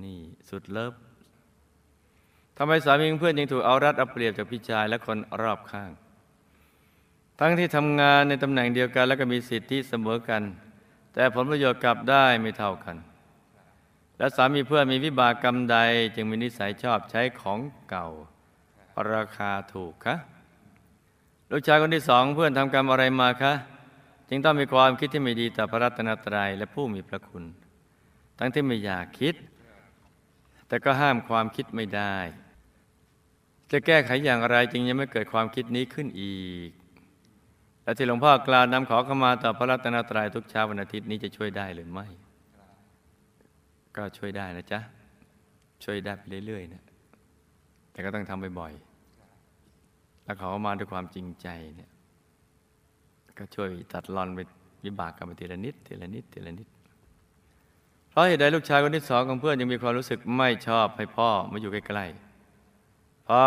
[0.04, 0.19] นี่
[0.50, 0.93] สุดเลิฟ
[2.58, 5.91] ทำไมสามีเพื่อนยังถูกเอารัดเอาเปรียบจากพี่ชายและคนรอบข้าง
[7.39, 10.43] ทั้งที่ทำงานในตำแหน่งเดียวกัน แล้วก็มีสิทธิเสมอกัน
[11.13, 12.95] แต่ผลประโยชน์กลับได้ไม่เท่ากัน
[14.17, 15.78] และสามีเพื่อนมีวิบากกรรมใด
[16.15, 18.08] จึงมีนิสัยชอบใช้ของเก่า
[19.13, 20.15] ราคาถูกคะ
[21.52, 23.54] ลูกชายคนที่สองเพื่อนทำกรรมอะไรมาคะ
[24.30, 27.44] จึงต้องมีความคิดที่ไม่ดีต่อพระรัตนตรัยและผู้มีพระคุณ
[28.39, 29.36] ทั้งที่ไม่อยากคิด
[30.68, 32.15] แต่ก็ห้ามความคิดไม่ได้
[33.72, 36.70] จะแก้ไขอย่างไรจึงยังไม่เกิดความคิดนี้ขึ้นอีก
[37.84, 42.08] และที่หลวงพ่อกล่าวนำขอเข้ามาต่อพระรัตนตรัยทุกเช้าวันอาทิตย์นี้จะช่วยได้หรือไม่
[43.96, 44.80] ก็ช่วยได้นะจ๊ะ
[45.84, 46.84] ช่วยได้ไปเรื่อยๆนะ
[47.92, 51.92] แต่ก็ต้องทำบ่อยๆแล้วขอมาด้วยความจริงใจเนี่ย
[53.39, 54.39] ก็ช่วยตัดรอนไป
[54.86, 56.67] วิบากกันไปทีละนิดทีละนิดทีละนิด
[58.10, 63.41] เพราะเหตุใดลูกชายคนที่สองของเพื่อนยังมีความรู้สึกไม่ชอบให้พ่อมาอยู่ใกล้ๆพอ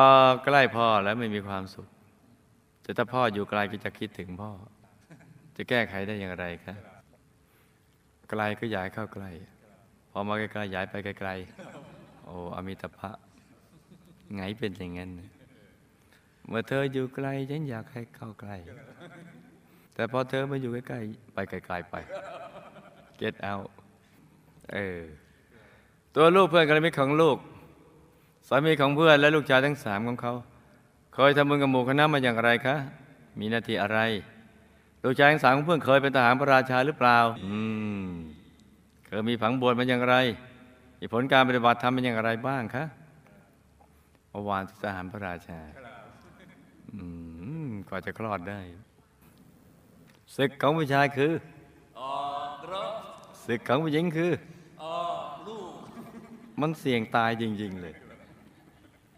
[0.45, 1.89] ใกล้พ่อแล้วไม่มีความสุข
[2.83, 4.51] แต่ถ้าพ่ออยู่ไกลก็จะคิดถึงพ่อ
[5.57, 6.79] จะแก้ไขได้อย่างไรครับ
[8.31, 9.31] ไกลก็ย้ายเข้าใกล้
[10.11, 13.11] พอมาใกล้ๆย้ายไปไกลๆโอ้อมิตภะ
[14.35, 15.11] ไงเป็นอย่างนั้น
[16.49, 18.57] เมื่อเธออยู่ไกลฉันอยากให้เข้าใกล้
[19.95, 21.95] แต่พอเธอมาอยู่ใกล้ๆไปไกลๆไป
[23.21, 23.69] get out
[24.73, 25.01] เออ
[26.15, 27.37] ตัวลูกเพื่อนกัลยมิตรของลูก
[28.49, 30.35] สามีของเพื่อนและลูกชายทั้งสามของเขา
[31.15, 32.77] เคยทำบุญกับหมู่คณะมาอย่างไรคะ
[33.39, 33.99] มีหน้าที่อะไร
[35.05, 37.57] ลูกชายทั้งสามของเพื่อนเคยเป็นทหารพระราชาหรือเปล่า อื
[38.05, 38.09] ม
[39.07, 40.15] เคยมีผังบวชมาอย่างไร
[41.01, 42.85] มีผลการปฏิบัติธรรมเป็นอย่างไรบ้างคะ
[44.31, 45.61] เมื่อวานที่ทหารพระราชา
[46.93, 47.03] อื
[47.69, 48.61] มกว่าจะคลอดได้
[50.37, 51.33] ศึกของผู้ชายคือ
[53.47, 54.33] ศึกของผู้หญิงคือ
[56.61, 57.95] มันเสี่ยงตายจริง ๆ เลย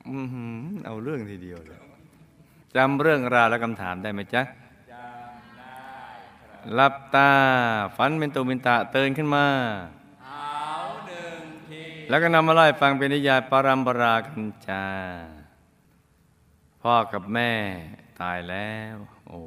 [0.09, 0.27] อือ
[0.87, 1.79] เอาเรื่องทีเดียวเลย
[2.77, 4.43] จำเรื่องราวและคำถามได้ไหมจ๊ะ
[4.93, 5.75] จำได้
[6.75, 7.31] หลับตา
[7.97, 9.47] ฝันเป็นตุเป็นตะเตือนขึ้นมา
[12.09, 14.85] แล้วก็นำมาไล่ฟังเป็นนิยายปารัมปรากันจา
[16.83, 17.53] พ่อกับแม่
[18.21, 18.97] ตายแล้ว
[19.29, 19.41] โอ้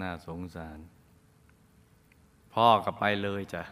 [0.00, 0.78] น่าสงสาร
[2.54, 3.62] พ่อก็ไปเลยจ้ะ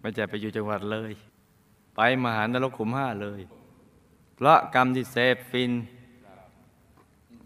[0.00, 1.12] ไม่ใช่ไปอยู่จังหวัดเลย
[1.96, 3.40] ไปมหานรกขุมห้าเลย
[4.34, 5.72] เพราะกรรมที่เสพฟิน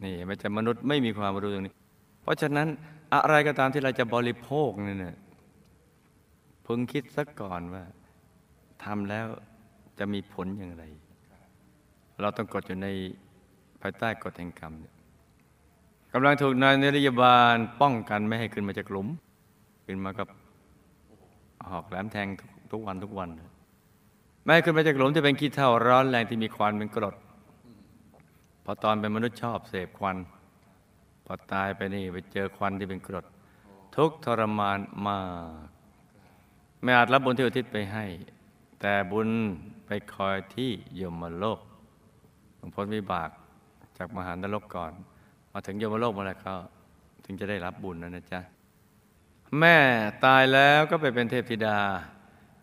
[0.05, 1.75] นี่ไม่ใช่มนุษย์ไม่มีความรู้ตรงนี้
[2.23, 2.69] เพราะฉะนั้น
[3.15, 5.17] อะไรก็ตามที่เราจะบริโภคเนี่ย
[6.67, 7.85] พึงคิดสักก่อนว่า
[8.85, 9.27] ทำแล้ว
[9.99, 10.85] จะมีผลอย่างไร
[12.21, 12.89] เราต้องกดอยู่ใน
[13.81, 14.94] ภายใต้กฎแห่งกรรมเนี่ย
[16.17, 19.09] กำลังถูกนายนริยบาลป้องกันไม่ให้ขึ้นมาจากหลุม
[19.87, 20.29] ขึ้นมากับ
[21.71, 23.29] หอกแหลมแทงทุกทุกวันทุกวัน
[24.43, 27.15] ไม่ให้ขึ้นมาจากหลุมจะเป็นขี้เถ้าร้อนแรงที่มีควันเป็นกรด
[28.65, 30.17] พอตอนเป็นมนุษย์ชอบเสพควัน
[31.27, 33.25] พอตายไปนี่ไปเจอควันที่เป็นกรด
[33.97, 35.19] ทุกทรมานมา
[35.67, 35.69] ก
[36.83, 38.05] ไม่อาจรับบุญที่อุทิศไปให้
[38.81, 39.29] แต่บุญ
[39.87, 41.61] ไปคอยที่ยมโลก
[42.59, 43.31] ต้องพ้นวิบาก
[43.97, 44.95] จากมหานรกก่อน
[45.57, 46.55] มาถึงยมโลกเมื่อไหรก็
[47.25, 48.41] ถึงจะได้รับบุญนะนะจ๊ะ
[49.59, 49.77] แม่
[50.25, 51.81] ตายแล้วก็ไปเป็นเทพธิดา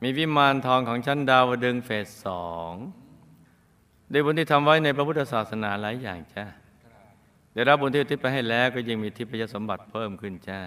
[0.04, 2.72] มีวิมานทองของชั้นดาวดึงเฟสสอง
[4.12, 6.46] ด้วยบุญที่ทำไว้ในพระพุทธศาสนาหลายอย่างจ้า
[7.54, 10.62] ได้รับบุญที่อุทิศไปให้แล้วก็ยังมีทิพยสมบัติเพิ่มขึ้นจ้า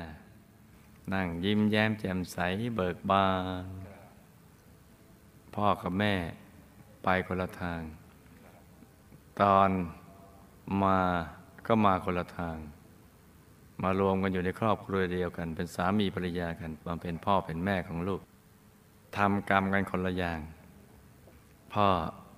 [1.12, 2.38] นั่งยิ้มแย้มแจ่มใส
[2.76, 3.26] เบิกบา
[3.62, 3.66] น
[5.54, 6.14] พ่อกับแม่
[7.04, 7.80] ไปคนละทาง
[9.40, 9.70] ตอน
[10.82, 10.98] มา
[11.66, 12.56] ก็มาคนละทาง
[13.82, 18.20] มารวมกันอยู่ในครอบครัวเดียวกัน เป็นสามีภรรยากันมาเป็นพ่อเป็นแม่ของลูก
[19.16, 20.40] ทำกรรมกันคนละอย่าง
[21.74, 21.86] พ่อ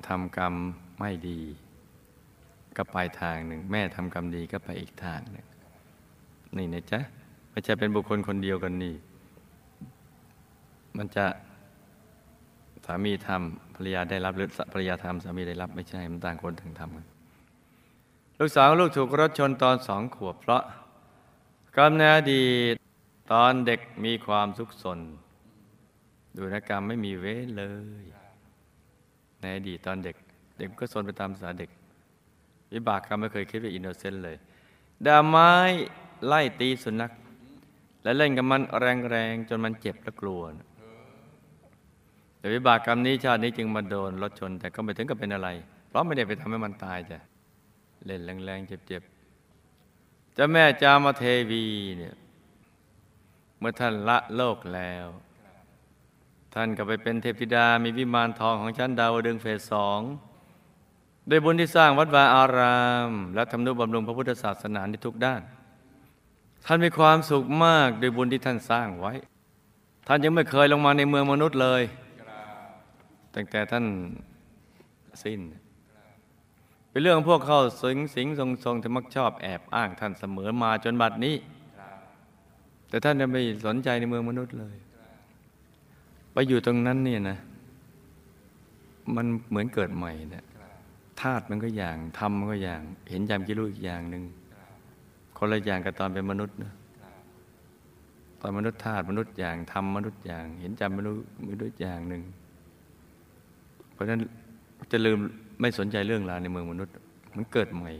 [0.08, 0.54] ทำกรรม
[0.98, 1.40] ไม่ดี
[2.76, 5.46] ก็ไปทางหนึ่ง แม่ทำกรรมดีก็ไปอีกทางหนึ่ง
[6.56, 7.00] นี่นะจ๊ะ
[7.50, 8.94] ไม่ใช่เป็นบุคคลคนเดียวกันนี่
[10.96, 11.26] มันจะ
[12.86, 17.06] สามีทำภรรยาได้รับหรือภรรยาทำสามีได้รับไม่ใช่มันต่างคนต่างทำกัน
[18.40, 20.62] ลูกสาวลูกถูกรถชนตอนสองขวบเพราะ
[21.76, 22.74] กรรมในอดีต
[23.32, 24.98] ตอนเด็กมีความทุกข์สน
[26.36, 27.62] ดูนกรรมไม่มีเว้เล
[28.02, 28.04] ย
[29.40, 30.16] ในอดีตตอนเด็ก
[30.58, 31.70] เด็กก็สนไปตามภาษาเด็ก
[32.72, 34.36] วิบากกรรมไม่เคยคิดว่าอินโนเซนต์เลย
[35.06, 35.52] ดาไม้
[36.26, 37.12] ไล่ตีสุนัข
[38.02, 38.62] และเล่นกับมัน
[39.10, 40.42] แรงๆจนมันเจ็บและกลัว
[42.38, 45.48] แต่วิบากกรรมนี้ชาตินี้จึงมาโดนรถชน แต่ก็ไม่ถึงกับเป็นอะไร
[45.88, 47.20] เพราะไม่ได้ไปทำให้มันตายจ้ะ
[48.06, 51.64] เล่นแรงๆเจ็บๆเจ้าแม่จามเทวี
[51.98, 52.14] เนี่ย
[53.58, 55.06] เมื่อท่านละโลกแล้ว
[56.54, 60.00] ท่านก็ไปเป็นเทพธิดามีวิมานทองของชั้นดาวดึงเฟสสอง
[61.30, 65.42] ด้วยบุญที่สร้างวัดวาอาราม และทำนุบำรุงพระพุทธศาสนาในทุกด้าน
[66.66, 69.12] ท่านมีความสุขมากด้วยบุญที่ท่านสร้างไว้
[70.06, 71.82] ท่านยังไม่เคยลงมาในเมืองมนุษย์เลย
[73.34, 73.84] ตั้งแต่ท่าน
[75.24, 75.40] สิ้น
[76.96, 81.36] เป็นเรื่องพวกเข้าสิงสิงทรงทรงที่มักชอบแอบอ้างท่านเสมอมาจนบัดนี้
[82.88, 84.76] แต่ท่านยังไม่สนใจในเมืองมนุษย์เลย
[86.32, 87.38] ไปอยู่ตรงนั้นเนี่ยนะ
[89.16, 90.44] มันเหมือนเกิดใหม่นะ
[91.20, 92.80] ธาตุมันก็อย่างทำมันก็อย่าง
[93.10, 94.22] เห็นยามกิรุอีกอย่างหนึ่ง
[95.38, 96.72] คนละอย่างกับตอนเป็นมนุษย์นะ
[98.40, 102.22] ตอนมนุษย์ธาตุมนุษย์อย่างทำมนุษย์อย่าง เห็นจำมนุษย์มนุษย์อย่างหนึ่ง
[103.92, 104.20] เพราะฉะนั้น
[104.92, 105.20] จะลืม
[105.60, 106.92] ไม่สนใจเรื่องราวในเมืองมนุษย์
[107.36, 107.90] มันเกิดใหม่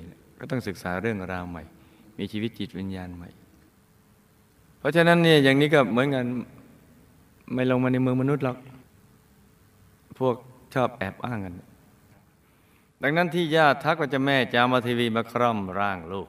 [0.41, 1.63] ก็ต้องศึกษาเรื่องราวใหม่
[2.19, 3.29] มีชีวิตจิตวิญญาณใหม่
[4.79, 6.25] เพราะฉะนั้นเนี่ยอย่างนี้ก็เหมือนกัน
[7.55, 8.57] ไม่ลงมาในเมืองมนุษย์หรอก
[10.19, 10.37] พวก
[10.75, 11.55] ชอบแอบอ้างกัน
[13.03, 16.29] ดังนั้นที่ญาติทักว่าจะแม่จามาทีวีมาคร่อมร่างลูก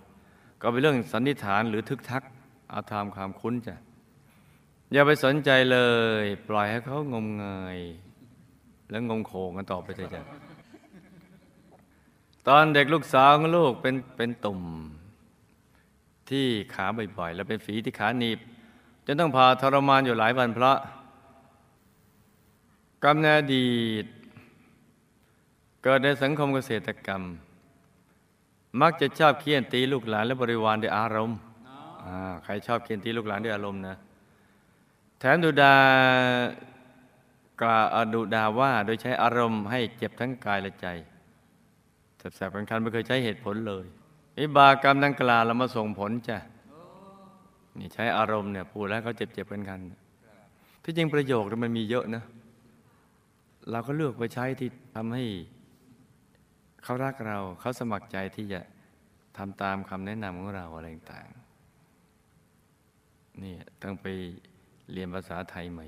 [0.61, 2.23] ก็เป็นเรื่องสันนิษฐานหรือทึกทัก
[2.71, 3.75] อาตามความคุ้นจ้ะ
[4.93, 5.79] อย่าไปสนใจเล
[6.23, 7.77] ย ปล่อยให้เขางมงย
[8.89, 10.23] แล้วงมโขงกันต่อไปเถอะจ้ะ
[12.47, 14.59] ตอนเด็กลูกสาวของลูกเป็นเป็นตุ่ม
[16.29, 16.85] ที่ขา
[17.17, 18.39] บ่อยๆ แล้วเป็นฝีที่ขาหนีบ
[19.05, 20.77] จนต้องพาทรมานอยู่หลายวันเพราะ
[23.03, 24.05] กรรมในอดีต
[25.83, 27.21] เกิดในสังคมเกษตรกรรม
[28.81, 31.37] มักจะชอบเคี่ยนตีลูกหลานและบริวารด้วยอารมณ์
[32.43, 33.95] ใครชอบเคี่ยนตีลูกหลานด้วยอารมณ์นะ
[35.19, 35.73] แถมดุดา
[37.61, 40.87] กล่าวดุดาว่าโดยใช้อารมณ์ให้เจ็บทั้งกายและใจ
[42.35, 43.85] แสบๆคันๆไม่เคยใช้เหตุผลเลย
[44.39, 46.37] วิบากกรรมดังกล่าวเรามาส่งผลจ้ะ
[47.79, 52.23] นี่ใช้อารมณ์เนี่ยพูดแล้วเขาเจ็บๆกันกันๆที่จริงประโยคเนี่ยมันมีเยอะนะ
[53.71, 55.23] เราก็เลือกไปใช้ที่ทำให้
[56.83, 58.59] เขารักเราเขาสมัครใจที่จะ
[59.37, 64.07] ทำตามคำแนะนำของเราอะไรต่างๆนี่ต้องไป
[64.91, 65.87] เรียนภาษาไทยใหม่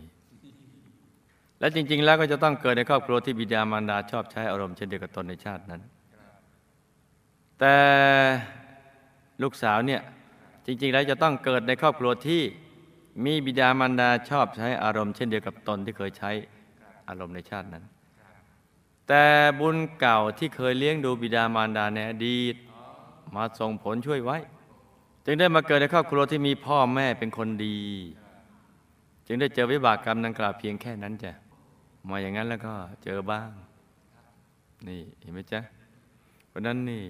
[1.59, 5.81] และจริง ๆ แล้วก็จะต้องเกิดในครอบครัวที่บิดามารดาชอบใช้อารมณ์เช่นเดียวกับตนในชาตินั้น
[7.59, 7.75] แต่
[9.41, 10.01] ลูกสาวเนี่ย
[10.65, 12.41] จริง ๆ แล้วจะต้องเกิดในครอบครัวที่
[13.25, 16.31] มีบิดามารดาชอบใช้อารมณ์เช่นเดียวกับตนที่เคยใช้
[17.07, 17.83] อารมณ์ในชาตินั้น
[19.07, 19.25] แต่
[19.59, 22.55] บุญเก่าที่เคยเลี้ยงดูบิดามารดาในอดีต
[23.35, 24.37] มาส่งผลช่วยไว้
[25.25, 27.77] จึงได้มาเกิดในครอบครัวที่มีพ่อแม่เป็นคนดี
[29.27, 31.31] จึงได้เจอวิบากกรรมดังกล่าวเพียงแค่นั้นจ้ะ
[32.09, 33.49] มาอย่างนั้นแล้วก็เจอบ้าง
[34.87, 35.61] นี่เห็นไหมจ๊ะ
[36.47, 37.03] เพราะนั้นนี่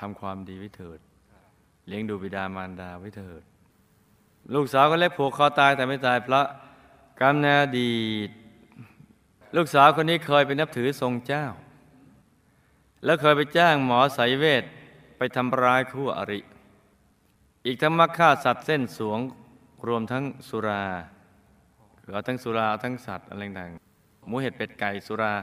[0.00, 0.98] ทำความดีไว้เถิด
[1.86, 3.42] เลี้ยงดูบิดามารดาไว้เถิด
[4.54, 6.46] ลูกสาวก็เล็กผูกคอตายแต่ไม่ตายเพราะ
[7.20, 8.30] กรรมในอดีต
[9.56, 11.46] ลูกสาวคนนี้เคยไปนับถือทรงเจ้า
[13.04, 14.64] แล้วเคยไปจ้างหมอสายเวท
[15.18, 16.40] ไปทำร้ายคู่อริ
[17.66, 19.20] อีกทั้งมักฆ่าสัตว์เส้นสวง
[19.86, 20.84] รวมทั้งสุรา
[22.00, 23.70] คือเอาทั้งสุราเอาทั้งสัตว์อะไรต่าง
[24.26, 25.34] หมูเห็ดเป็ดไก่สุรา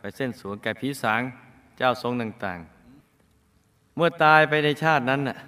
[0.00, 1.22] ไปเส้นสวงแก่ผีสาง
[1.78, 2.75] เจ้าทรงต่างๆ
[3.96, 5.38] เมื่อตายไปในชาตินั้นน่ะ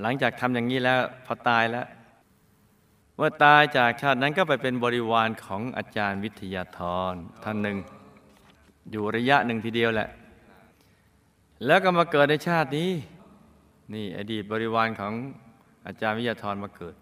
[0.00, 1.86] หลังจากทำอย่างนี้แล้วพอตายแล้ว
[3.16, 6.80] เมื่อตายจากชาตินั้นก็ไปเป็นบริวารของอาจารย์วิทยาธ
[7.12, 7.14] ร
[7.44, 7.78] ท่านหนึ่ง
[8.90, 10.08] อยู่ระยะหนึ่งทีเดียวแหละ
[11.66, 12.90] แล้วก็มาเกิดในชาตินี้
[13.94, 15.12] นี่อดีตบริวารของ
[15.86, 16.94] อาจารย์วิทยาธรมาเกิด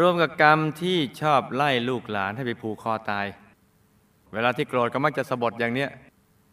[0.00, 3.26] รวมกับกรรมที่ชอบไล่ลูกหลานให้ไปผูกคอตาย
[4.32, 5.90] เวลาที่โกรธก็มักจะสะบดอย่างเนี้ย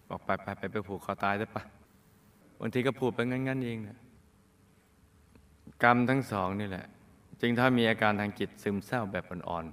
[0.10, 3.97] บอกไปไปไปไปผูกคอตายได้ปะางทีก็พูดไปงั้นๆเองนะ
[5.84, 6.86] กรรมทั้งสองนี่แหละ
[7.41, 9.65] จึงถ้ามีอาการทางจิตซึมเศร้าแบบอ่อน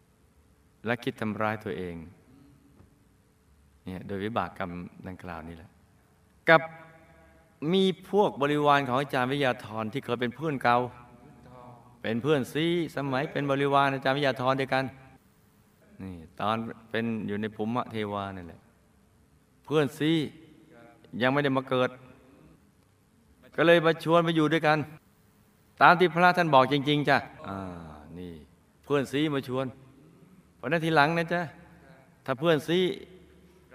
[0.00, 1.94] ๆและคิดทำร้ายตัวเอง
[3.84, 4.70] เนี่ยโดยวิบากกรรม
[5.06, 5.70] ดังกล่าวนี่แหละ
[6.48, 6.62] กับ
[7.72, 10.78] มีพวกบริวารของอาจารย์วิทยาธรที่เคยเป็นเพื่อนเก่า
[12.02, 14.84] เป็นเพื่อนซีสมัยเป็นบริวารอาจารย์วิทยาธรด้วยกัน
[16.02, 16.56] นี่ตอน
[16.90, 18.60] เป็นอยู่ในภูมิเทวานั่แหละ
[19.64, 20.12] เพื่อนซี
[21.22, 21.90] ยังไม่ได้มาเกิด
[23.56, 24.78] ก็เลยมาชวนมาอยู่ด้วยกัน
[25.82, 27.58] ตามที่พระท่านบอกจริง ๆจ้ะอ่า
[28.18, 28.32] นี่
[28.84, 29.66] เพื่อนซีมาชวน
[30.56, 31.42] เพราะนั้นทีหลังนะจ๊ะ
[32.24, 32.78] ถ้าเพื่อนซี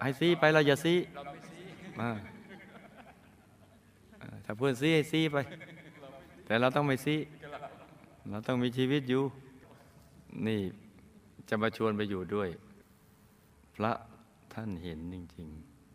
[0.02, 0.94] ให้ซีไปเราอย่าซี
[2.00, 2.10] อ่า
[4.44, 5.36] ถ้าเพื่อนซีให้ซีไป
[6.46, 7.16] แต่เราต้องไม่ซี
[8.30, 9.22] เราต้องมีชีวิตอยู่
[10.46, 10.60] นี่
[11.48, 12.48] จะมาชวนไปอยู่ด้วย
[13.74, 13.92] พระ
[14.52, 15.48] ท่านเห็นจริง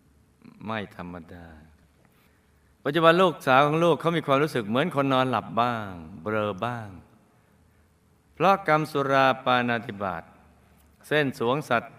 [0.09, 1.45] ๆ ไม่ธรรมดา
[2.85, 5.89] ปัจจุบันลูกสาวของลูกเขามีความรู้สึกเหมือนคนนอนหลับบ้าง
[6.21, 6.87] เบลอบ้าง
[8.33, 10.23] เพราะกรรมสุราปานาธิบาต
[11.07, 11.93] เส้นสวงสัตว์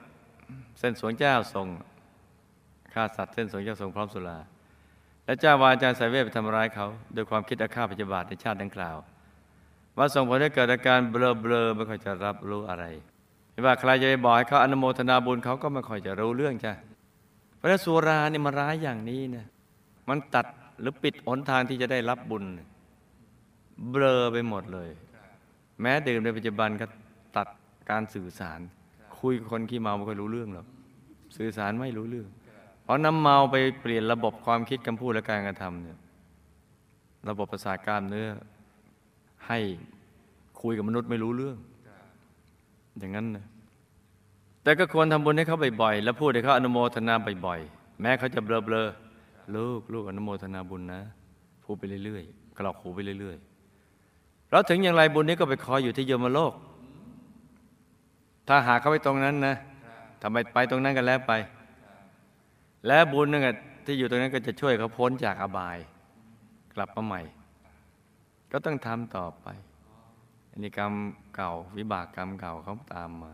[0.78, 1.66] เส้นสวงเจ้าทรง
[2.92, 4.38] ฆ่าสัตว์เส้นสวงเจ้าทรงพร้อมสุรา
[5.24, 8.96] และเจ้าวาจารย์สายเวทไปทำร้ายเขาโดยความคิดอาฆาตพยาบาทในชาติดังกล่าว
[9.96, 12.84] ว่าส่งผลให้เกิดอาการเบลอเบลอไม่ค่อยจะรับรู้อะไร
[13.50, 16.72] ไม่ว่าใครจะไปบอกให้เขาอนุโมทนาบุญเขาก็ไม่ค่อยจะรู้เรื่องจ้ะ
[17.56, 19.46] เพราะฉะนั้นสุราเนี่ยมันร้ายอย่างนี้นะ
[20.08, 20.46] มันตัด
[20.80, 22.44] หรือปิดหนทางที่จะได้รับบุญ
[23.90, 24.90] เบลอไปหมดเลย
[25.80, 26.86] แม้ดื่มในปัจจุบันก็
[27.36, 27.48] ตัด
[27.90, 28.60] การสื่อสาร
[29.20, 30.66] คุยกับคนขี้เมาไม่ค่อยรู้เรื่องหรอก
[31.36, 32.28] สื่อสารไม่รู้เรื่อง
[32.82, 35.98] เพราะน้ำเมาไปเปลี่ยนระบบความคิดคำพูดและการกระทำเนี่ย
[37.28, 38.28] ระบบประสาทกล้ามเนื้อ
[39.48, 39.58] ให้
[40.62, 41.56] คุยกับมนุษย์ไม่รู้เรื่อง
[42.98, 43.46] อย่างนั้นนะ
[44.62, 47.14] แต่ก็ควรทำบุญให้เขาบ่อยๆ แล้วพูดให้เขาอนุโมทนา
[47.46, 49.03] บ่อยๆ แม้เขาจะเบลอๆ
[49.56, 51.00] ลูกลูกอนุโมทนาบุญนะ
[51.62, 56.52] พูดไปเรื่อยๆกรอกหูไปเรื่อยๆแล้วถึงอย่างไรบุญนี้ก็ไปคอยอยู่ที่ยมโลก
[58.48, 59.54] ถ้าหาเขาไปตรงนั้นนะ
[60.22, 61.32] ทำไมไปตรงนั้นกันแล้วไป
[62.86, 63.48] และบุญนั่น
[63.84, 65.78] ที่อยู่ตรงนั้นก็จะช่วยเขาพ้นจากอบาย
[66.74, 67.20] กลับมาใหม่
[68.52, 69.46] ก็ต้องทำต่อไป
[70.50, 70.92] อันนี้กรรม
[71.36, 73.32] เก่าวิบากกรรมเก่าเขาตามมา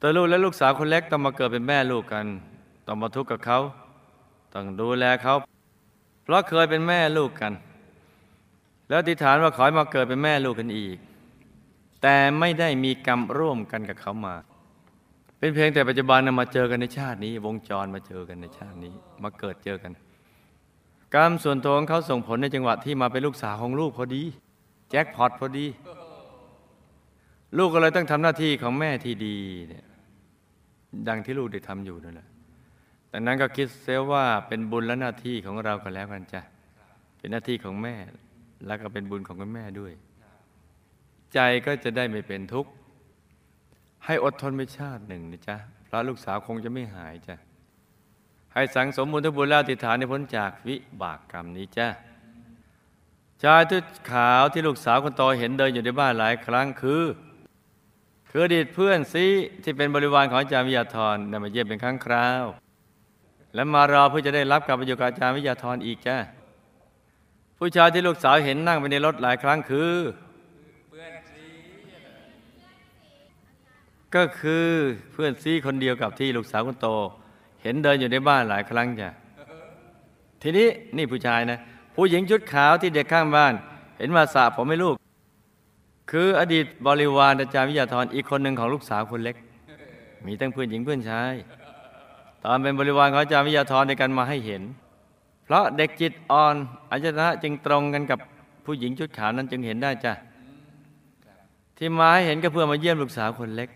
[0.00, 2.26] ตัวลูกและลูกสาวคนเล็กต้องมาเกิดเป็นแม่ลูกกัน
[2.86, 3.58] ต้องมาทุกข์กับเขา
[4.54, 5.34] ต้องดูแลเขา
[6.24, 7.52] เพราะเคยเป็นแม่ลูกกัน
[8.88, 10.96] แล้วอธิษฐานว่าขอให้มาเกิดเป็นแม่ลูกกันอีก
[12.02, 14.34] แต่ไม่ได้มีกรรมร่วมกันกับเขามา
[15.38, 19.92] เป็นเพียงแต่ปัจจุบันนมาเจอกันในชาตินี้ วงจรมาเจอกันในชาตินี้ มาเกิดเจอกัน
[21.14, 24.22] กรรมส่วนตัวของเขาส่งผลในจังหวะที่มาเป็นลูกสาวของลูกพอดี
[24.90, 25.66] แจ็คพอตพอดี
[27.58, 29.36] ลูกก็เลยต้องทำหน้าที่ของแม่ที่ดี
[29.68, 29.84] เนี่ย
[31.08, 32.29] ดังที่ลูกได้ทำอยู่นั่นแหละ
[33.12, 36.42] ดังนั้นก็คิดเสียว่าเป็นบุญและหน้าที่ของเรากันแล้วกันจ้ะ
[37.18, 37.96] เป็นหน้าที่ของแม่
[38.66, 39.92] แล้วก็เป็นบุญของคุณแม่ด้วย
[41.34, 42.70] ใจก็จะได้ไม่เป็นทุกข์
[44.04, 45.56] ให้อดทนไปชาติหนึ่งนะจ๊ะ
[45.88, 47.36] พระลูกสาวคงจะไม่หายจ้ะ
[48.54, 51.88] ให้สังสมบุญทุกบุญแล้วอธิฐานในพ้นจากวิบากกรรมนี้จ้ะ
[53.42, 53.78] ชายทุ
[54.10, 57.04] ขาวที่ลูกสาวคนโตเห็นเดินอยู่ในบ้านหลายครั้งคือ
[58.30, 59.26] คืออดีตเพื่อนซี
[59.62, 62.44] ที่เป็นบริวารของอาจารย์วิทยาธรได้มาเยี่ยมเป็นครั้งคราว
[63.54, 66.16] และมารอเพื่อจะได้รับการประโยชน์กับอาจารย์วิทยาธรอีกจ้ะ
[67.58, 69.94] ผู้ชายที่ลูกสาวเห็นนั่งไปในรถหลายครั้งคือ
[74.14, 74.68] ก็คือ
[75.12, 76.88] เพื่อนซีคนเดียวกับที่ลูกสาวคนโต
[77.62, 79.08] เห็นเดินอยู่ในบ้านหลายครั้งจ้ะ
[80.42, 81.58] ทีนี้นี่ผู้ชายนะ
[81.94, 83.54] ผู้หญิงชุดขาวที่เด็กข้างบ้าน
[83.98, 84.96] เห็นมาสระผมให้ลูก
[86.10, 89.36] คืออดีตบริวารอาจารย์วิทยาธรอีกคนหนึ่งของลูกสาวคนเล็ก
[90.26, 91.34] มีทั้งเพื่อนหญิงเพื่อนชาย
[92.44, 94.62] ตอนเป็นบริวารของอาจารย์วิทยาธรในการมาให้เห็น
[95.44, 96.54] เพราะเด็กจิตอ่อน
[96.90, 98.18] อาจารย์จึงตรงกันกับ
[98.64, 100.12] ผู้หญิงชุดขาวนั้นจึงเห็นได้จ้ะ
[101.76, 103.70] ที่มาให้เห็นก็เพื่อมาเยี่ยมลูกสาวคนเล็ก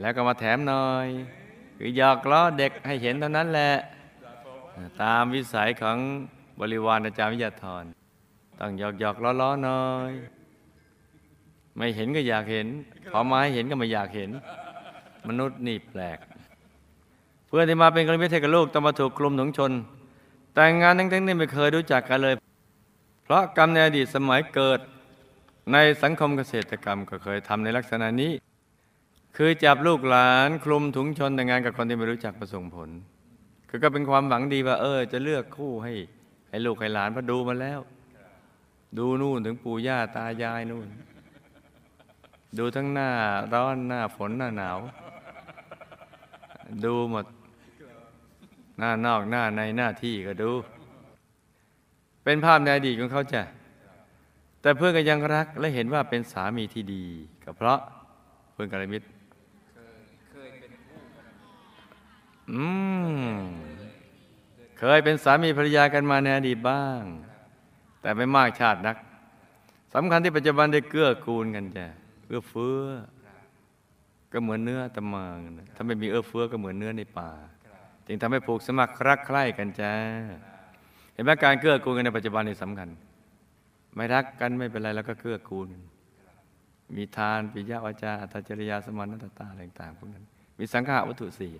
[0.00, 1.08] แล้วก็มาแถมหน่อย
[1.78, 3.72] คือหยอกล้อเด็กให้เห็นเท่านั้นแหละ
[5.02, 5.96] ตามวิสัยของ
[6.60, 7.84] บริวารอาจารย์วิทยาธร
[8.58, 10.12] ต้องหยอกหยอกล้อล้อหน่อย
[11.76, 12.66] ไม่เห็นก็อยากเห็น
[13.12, 14.30] พอมาให้เห็นก็ไม่อยากเห็น
[15.28, 16.18] มนุษย์นี่แปลก
[17.46, 19.72] เพื่อนที่มาเป็นกรณีเทศกับลูกต้องมาถูกกลุ่มถุงชน
[20.54, 22.34] แต่งงานทั้งๆที่ไม่เคยรู้จักกันเลย
[23.24, 24.80] เพราะกรรมในอดีตสมัยเกิด
[25.72, 28.32] ในสังคมเกษตรกรรมก็เคยทำในลักษณะนี้
[29.36, 32.90] คือจับลูกหลานคลุมถุงชนแต่งงานกับคนที่ไม่รู้จักประสงค์ผล
[33.68, 35.92] คือก็เป็นความหวังดีว่า เออ จะเลือกคู่ให้
[36.48, 37.80] ให้ลูกให้หลานพราดูมาแล้ว
[38.98, 40.88] ดูนู่นถึงปู่ย่าตายายนู่น
[42.58, 43.10] ดูทั้งหน้า
[43.52, 44.78] ร้อนหน้าฝนหน้าหนาว
[46.84, 47.24] ดูหมด
[48.78, 50.50] หน้านอกหน้าในหน้าที่ก็ดู
[52.24, 53.42] เป็นภาพในอดีตของเขาจ้ะ
[54.60, 57.04] แต่เพื่อนก็ยังรักและเห็นว่าเป็นสามีที่ดี
[57.44, 57.80] ก็เพราะ
[58.52, 59.06] เพื่อนกัลยาณมิตร
[62.50, 62.62] อื
[63.30, 63.38] ม
[64.78, 67.02] เคยเป็นสามีภรรยากันมาในอดีตบ้าง
[68.00, 68.96] แต่ไม่มากชาตินัก
[69.94, 71.86] สำคัญที่ปัจจุบันได้เกื้อกูลกันจ้ะ
[72.26, 72.82] เอื้อเฟื้อ
[74.32, 75.38] ก็เหมือนเนื้อตะมัง
[75.76, 77.30] ถ้าไม่มีเอื้อเฟื้อก็เหมือนเนื้อในป่า
[78.06, 79.92] จึงทำให้ผูกสมัครรักใคร่กันจ้า
[81.12, 82.88] เห็นไหมการเกื้อกูลกันในปัจจุบันนี่สำคัญ
[83.94, 85.82] ไม่รักกันไม่เป็นไรแล้วก็เกื้อกูลกัน
[86.96, 90.24] มีทานปิยาวาจาอัตจริยาสมานัตตาอะไรต่างๆพวกนั้น
[90.58, 91.52] มีสังฆาวัตถุสี่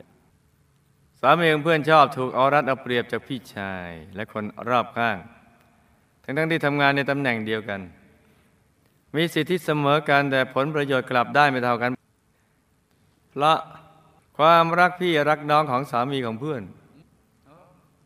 [1.21, 5.17] สามีของเพื่อนชอบถูกเอารัดเอาเปรียบจากพี่ชาย และคนรอบข้าง
[6.23, 7.81] ทั้งๆที่ทำงานในตำแหน่งเดียวกัน
[9.17, 11.91] มีสิทธิเสมอกันแต่ผลประโยชน์กลับได้ไม่เท่ากัน
[13.31, 13.59] เพราะ
[14.39, 16.63] ความรักพี่รักน้องของสามีของเพื่อน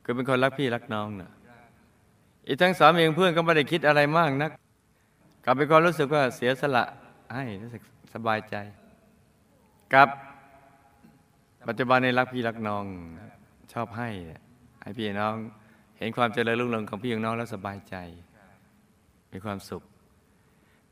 [0.04, 1.30] คือเป็นคนรักพี่รักน้องนะ
[2.46, 4.50] อีกทั้งสามีของเพื่อนก็ไม่ได้คิดอะไรมากนัก
[5.44, 6.84] กลับเป็นความรู้สึกว่าเสียสละ
[7.34, 7.82] ให้รู้สึก
[8.14, 8.56] สบายใจ
[9.94, 10.08] กับ
[11.68, 12.84] ปัจจุบันในรักพี่รักน้อง
[13.72, 14.08] ชอบให้
[14.82, 15.34] ให้พี่น้อง
[15.98, 17.96] เห็นความเจริญรุ่งเรืองของพี่ของน้องแล้วสบายใจ
[19.32, 19.82] มีความสุข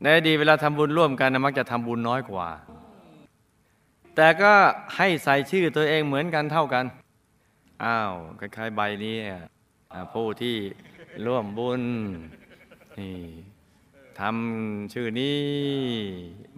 [0.01, 2.47] ในอดีตเวลาทำบุญร่วมกันนะมักจะทำบุญน้อยกว่า
[4.21, 4.53] แต่ก็
[4.97, 6.85] ให้ใส่ชื่อตัวเองเหมือนกันเท่ากัน
[7.83, 9.15] อ้าวคล้ายๆใบนี้
[10.13, 10.55] ผู้ที่
[11.25, 11.81] ร่วมบุญ
[12.99, 13.15] นี่
[14.19, 15.39] ทำชื่อนี้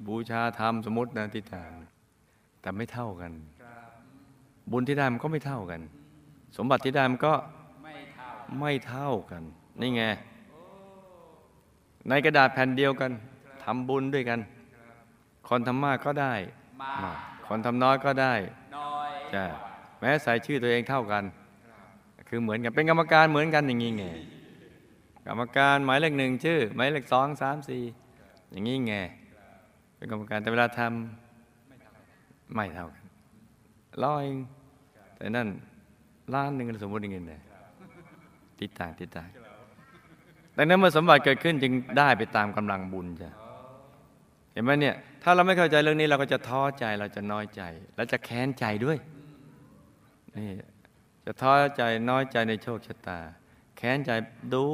[0.07, 1.71] บูชาธรรมสมมตินะทิฏฐาน
[2.61, 3.31] แต่ไม่เท่ากัน
[4.71, 5.81] บุญที่ได้มันก็ไม่เท่ากัน
[6.57, 7.33] สมบัติที่ได้มันก็
[8.59, 9.43] ไม่เท่ากัน
[9.81, 10.03] นี่ไง
[12.09, 13.11] ในกระดาษแผ่นเดียวกัน
[13.63, 14.39] ทำบุญด้วยกัน
[15.47, 16.33] คนทำมากก็ได้
[16.81, 17.17] มาก
[17.47, 18.33] คนทำน้อยก็ได้
[19.33, 19.43] จ้ะ
[19.99, 21.23] แม้ใส่ชื่อตัวเองเท่ากัน
[22.29, 24.05] คือเหมือนกันเป็นกรรมการเหมือนกันอย่างนี้ไง
[25.27, 27.83] กรรมการหมายเลขหนึ่งชื่อ หมายเลขสองสามสี่
[28.51, 28.95] อย่างนี้ไง
[29.95, 33.03] เป็นกรรมการแต่เวลาทำไม่เท่ากัน
[34.03, 34.25] ร้อย
[35.17, 35.47] แต่นั่น
[36.33, 37.39] ล้านหนึ่งสมมติอย่างนี้เลย
[38.61, 39.29] ติดต่างติดต่าง
[40.57, 43.29] ดังนั้นเมื่อสมบัติเกิดขึ้นจึงได้ไปตามกำลังบุญจ้ะ
[44.53, 47.61] เห็นไหมเนี่ย ถ้าเราไม่เข้าใจเรื่องนี้เราก็จะท้อใจเราจะน้อยใจ
[47.95, 48.97] แล้วจะแค้นใจด้วย
[50.35, 50.49] นี่
[51.25, 53.19] จะท้อใจน้อยใจในโชคชะตา
[53.77, 54.11] แค้นใจ
[54.53, 54.65] ดู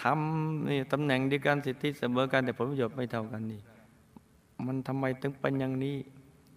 [0.00, 3.60] ทำนี่ตำแหน่งดีกันสิทธิเสมอกันแต่ผลประโยชน์ไม่เท่ากันนี่
[4.66, 5.96] มันทำไมถึงเป็นอย่างนี้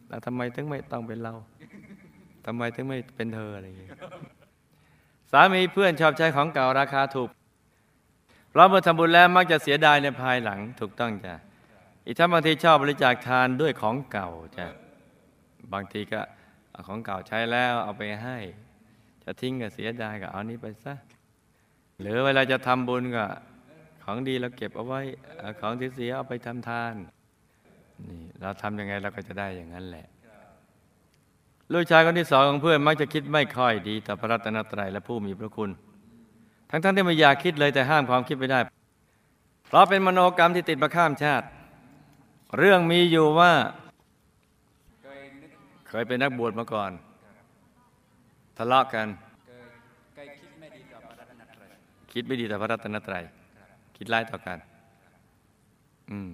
[0.09, 1.33] แล้วทำไมถึงไม่ต้องเป็นเรา
[2.45, 3.91] ทำไมถึงไม่เป็นเธออะไรอย่างเงี้ย
[5.31, 7.29] สามีเพื่อนชอบใช้ของเก่าราคาถูก
[8.55, 11.33] เราเมื่อทำบุญแล้วมักจะเสียดายในภายหลังถูกต้องจ้ะ
[12.05, 14.67] อีกทั้งบางทีชอบบริจาคทานด้วยของเก่าจ้ะ
[15.73, 16.21] บางทีก็
[16.71, 18.37] เอาของเก่าใช้แล้วเอาไปให้
[19.23, 20.93] จะทิ้งก็เสียดายก็เอานี้ไปซะ
[21.99, 23.25] หรือเวลาจะทำบุญก็
[24.03, 25.01] ของดีเราเก็บเอาไว้
[25.59, 26.93] ของที่เสียเอาไปทำทาน
[28.07, 30.07] นี่เราทำยังไงเราก็จะได้อย่างนั้นแหละ
[31.73, 35.69] ลูกชายคนที่สองของเพื่อนมักจะคิดไม่ค่อยดีต่อพระรัตนตรัยและผู้มีพระคุณ
[36.69, 38.59] ทั้งๆที่ไม่อยากคิดเลยแต่ห้ามความคิดไม่ได้
[39.67, 41.45] เพราะเป็นมโนกรรมที่ติดมาข้ามชาติ
[42.57, 43.51] เรื่องมีอยู่ว่า
[45.87, 46.91] เคยเป็นนักบวชมาก่อน
[48.57, 49.07] ทะเลาะกัน
[50.41, 51.71] คิดไม่ดีต่อพระรัตนตรัย
[52.13, 53.23] คิดไม่ดีต่อพระรัตนตรัย
[53.95, 54.57] คิดร้ายต่อกัน
[56.11, 56.31] อืม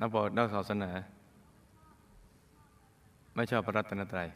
[0.00, 0.90] นักบวชนักศาสนา
[3.34, 4.28] ไม่ชอบพระรัตนตรัย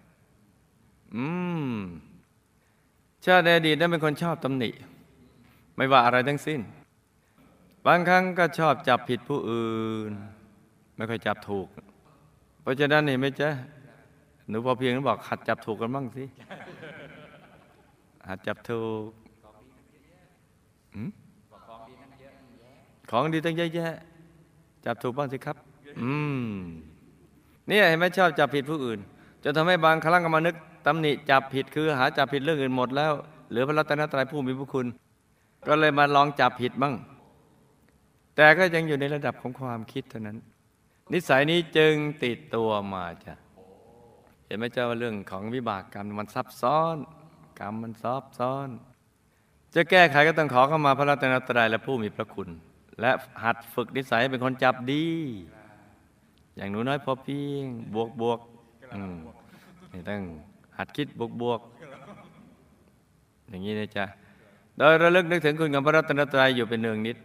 [1.14, 1.25] อื
[1.70, 1.77] ม
[3.25, 4.70] ชาติในอดีตนั้นเป็นคนชอบตำหนิ
[5.77, 6.61] ไม่ว่าอะไรทั้งสิ้น
[7.87, 10.12] บางครั้งก็ชอบจับผิดผู้อื่น
[10.97, 11.66] ไม่ค่อยจับถูก
[12.61, 13.51] เพราะฉะนั้นนี่ไม่ใช่
[14.49, 16.24] หนูพอเพียงบอกหัดจับถูกกันบ้างสิ
[18.28, 19.09] หัดจับถูก
[23.11, 23.95] ของดีตั้งเยอะแยะ
[24.85, 25.57] จับถูกบ้างสิครับ
[26.01, 26.12] อื
[26.45, 26.47] ม
[27.68, 28.99] นี่เห็นไหมชอบจับผิดผู้อื่น
[29.43, 30.57] จนทำให้บางครั้งก็มานึก
[30.87, 33.12] ตำหนิจับผิดคือหาจับผิดเรื่องอื่นหมดแล้ว
[33.51, 34.87] เหลือพระรัตนตรัยผู้มีพระคุณ
[35.66, 36.95] ก็เลยมาลองจับผิดบ้าง
[38.37, 40.39] แต่ก็ยังอยู่ในระดับของความคิดเท่านั้น
[41.12, 43.35] นิสัยนี้จึงติดตัวมาจ้ะ
[44.47, 46.97] เห็นไหมเจ้าเรื่องของวิบากกรรมมันซับซ้อน
[47.61, 48.68] กรรมมันซับซ้อน
[49.74, 52.49] จะแก้ไขก็ต้องขอเข้ามาพระรัตนตรัยและผู้มีพระคุณ
[53.01, 53.11] และ
[53.45, 55.07] หัดฝึกนิสัยเป็นคนจับดี
[56.57, 57.64] อย่างหนูน้อยพอเพียง
[57.95, 58.41] บวกบวก
[59.93, 60.22] นี่ต้อง
[60.78, 61.61] หัดคิดบวกบวก
[63.49, 64.05] อย่างนี้นะจ๊ะ
[64.78, 67.16] โดยระลึกนึกถึงคุณของพระรัตนตรัยอยู่เป็นเนืองนิด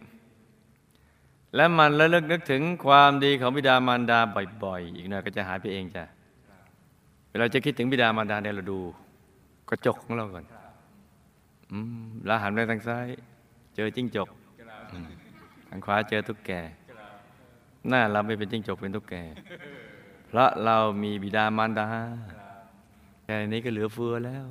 [1.54, 4.20] และมันระลึกนึกถึงความดีของบิดามารดา
[4.64, 6.04] บ่อยๆ อีกหน่อยก็จะหายไปเองจ้ะ
[7.30, 8.78] เวลาจะคิดถึงบิดามารดาเนี่ยเราดู
[9.68, 10.44] กระจกของเราก่อน
[11.72, 13.06] อืมแล้วหันไปทางซ้าย
[13.74, 14.28] เจอจิ้งจก
[15.68, 16.50] ทางขวาเจอตุ๊กแก
[17.88, 19.14] หน้าเราไม่เป็นจิ้งจกเป็นตุ๊กแก
[20.28, 21.88] เพราะเรามีบิดามารดา
[23.24, 24.44] แค่นี้ก็เหลือเฟือแล้ว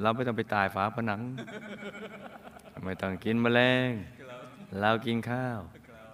[0.00, 1.20] เราไม่ต้องไปตายฝาผนัง
[2.84, 3.90] ไม่ต้องกินแมลง
[4.80, 5.60] เรากินข้าว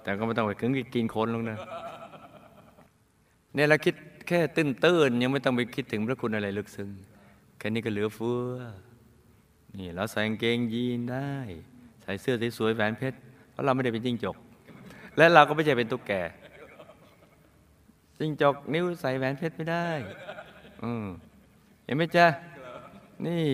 [0.02, 1.58] แต่ก็ไม่ต้องไปถึงกินคนลงนะ
[3.54, 3.94] เนี่ยเราคิด
[4.28, 6.90] แค่ตื้นตื้นๆยังไม่ต้องไปคิดถึงพระคุณอะไรลึกซึ้ง
[7.58, 8.56] แค่นี้ก็เหลือเฟือ
[9.78, 11.32] นี่เราใส่กางเกงยีนได้
[12.02, 13.18] ใส่เสื้อสวยๆแหวนเพชร
[13.50, 14.36] เพราะเราไม่ได้เป็นจิ้งจก
[15.16, 16.12] และเราก็ไม่ใช่เป็นตุ๊กแก
[18.18, 19.88] จิ้งจกนิ้วใส่แหวนเพชรไม่ได้
[20.82, 20.92] อื
[21.84, 22.26] เห็นไหมจ๊ะ
[23.26, 23.44] นี่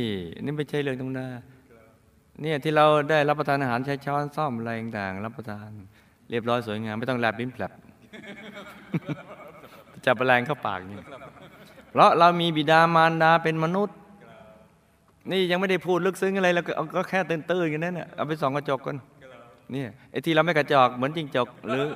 [0.44, 1.28] นี่ไม่ใช่เรื่องตรงหน้า
[2.40, 5.70] เนี่ยที่เราได้รับประทานอาหารใช้ช้อนซ่อมอะไรต่างรับประทาน
[6.31, 7.72] เรียบร้อยสวยงาม ไม่ต้องแลบลิ้นแผลบ
[10.05, 10.99] จับแมลงเข้าปากนี่
[11.91, 13.97] เพราะเรามีบิดามารดาเป็นมนุษย์
[15.31, 18.97] นี่ยังไม่ได้พูดลึกซึ้งอะไรเราก็เอาก็แค่ตื่นๆกันนั่นแหละเอาไปส่องกระจกกัน
[19.74, 21.87] นี่ไอ้ที่เราไม่กระจอกเหมือนจริงจกหรือ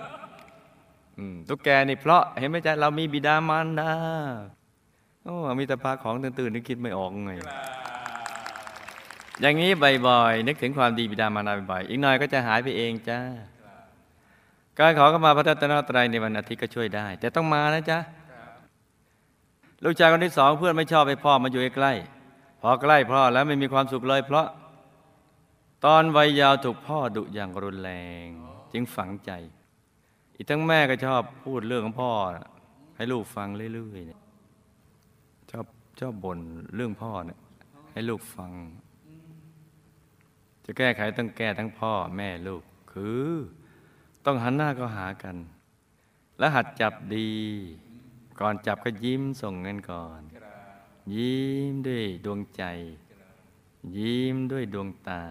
[1.48, 3.92] ตุ๊กแกนี่เพราะเห็นไหมจ๊ะเรามีบิดามารดา
[5.24, 7.32] โอ้มีแต่พาของตื่นๆนี่คิดไม่ออกไง
[9.40, 9.70] อย่างนี้
[10.06, 13.18] บ่อยๆนึกถึงความดีบิดามารดาบ่อยๆอีกหน่อยก็จะหายไปเองจ้า
[14.78, 17.98] การขอเข้ามาพระรัตนตรัยในวันอาทิตย์ก็ช่วยได้ แต่ต้องมานะจ๊ะ
[19.84, 24.46] ลูกชายคนที่สองเพื่อนไม่ชอบให้พ่อมาอยู่ใกล้ๆพอใกล้พ่อแล้วไม่มีความสุขเลย เพราะ
[25.84, 27.92] ตอนวัยยาวถูกพ่อดุอย่างรุนแร
[28.24, 28.26] ง
[28.72, 29.30] จึงฝังใจ
[30.34, 32.48] อีกทั้งแม่ก็ชอบพูดเรื่องของพ่อน่ะ
[32.96, 34.20] ให้ลูกฟังเรื่อยๆเนี่ย
[35.50, 35.66] ชอบ
[36.00, 36.38] ชอบบ่น
[36.76, 37.38] เรื่องพ่อเนี่ย
[37.92, 38.52] ให้ลูกฟัง
[40.64, 42.62] จะแก้ไขต้องแก้ทั้งพ่อแม่ลูก
[42.92, 43.30] คือ
[44.24, 45.36] ต้องหันหน้าก็หากัน
[46.38, 47.30] และหัดจับดี
[48.40, 50.20] ก่อนจับก็ยิ้มส่งเงินก่อน
[51.14, 52.62] ยิ้มด้วยดวงใจ
[53.96, 55.22] ยิ้มด้วยดวงตา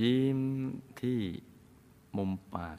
[0.00, 0.38] ยิ้ม
[1.00, 1.20] ที่
[2.16, 2.78] มุมปาก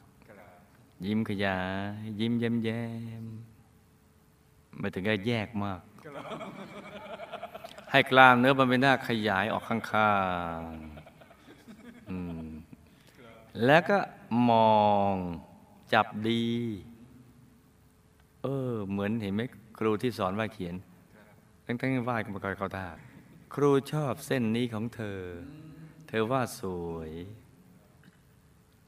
[1.06, 1.58] ยิ้มขยา
[2.00, 2.84] ย ยิ้มแย้มแย้
[3.22, 3.24] ม
[4.78, 5.82] ไม่ถึงกับแยกมาก
[7.90, 10.14] ให้กล้ามเนื้อบนใบหน้าขยายออกข้า
[10.58, 12.37] งๆอืม
[13.64, 13.98] แล้วก็
[14.50, 14.78] มอ
[15.12, 15.14] ง
[15.92, 16.44] จับดี
[18.42, 19.42] เออ เหมือนเห็นไหม
[19.78, 20.74] ครูที่สอนวาดเขียน
[21.66, 22.86] ตั้งแต่วาดก็ไม่ค่อยเข้าท่า
[23.54, 25.20] ครูชอบเส้นนี้ของเธอ
[26.08, 27.12] เธอว่าสวย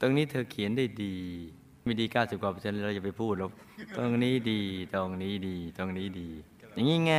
[0.01, 1.17] ตรงนี้เธอเขียนได้ดี
[1.87, 3.53] มีดี90กว่าเปอร์เซ็นต์เราจะไปพูดหรอก
[3.97, 4.63] ตรงนี้ดี
[4.95, 6.29] ตรงนี้ดี ตรงนี้ดี
[6.75, 7.15] อย่างนี้ไง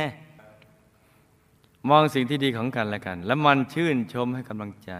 [1.90, 4.92] มองสิ่งที่ดีของกันและกัน แล้วมันชื่นชมให้กำลังใจ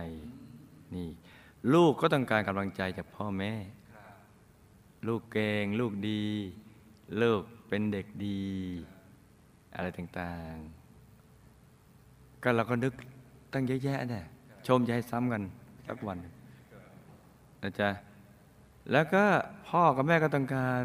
[0.94, 1.08] นี่
[1.74, 3.52] ลูกก็ต้องการกำลังใจจากพ่อแม่
[5.06, 6.24] ลูกเก่งลูกดี
[7.22, 8.42] ลูกเป็นเด็กดี
[9.74, 12.92] อะไรต่างๆ ก็เราก็นึก
[13.52, 14.24] ตั้งเยอะแยะเนี่ย
[14.66, 15.42] ชมจะให้ซ้ำกัน
[15.86, 16.18] สักวัน
[17.62, 17.90] นะจ๊ะ
[18.92, 19.24] แล้วก็
[19.68, 20.84] พ่อกับแม่ก็ต้องการ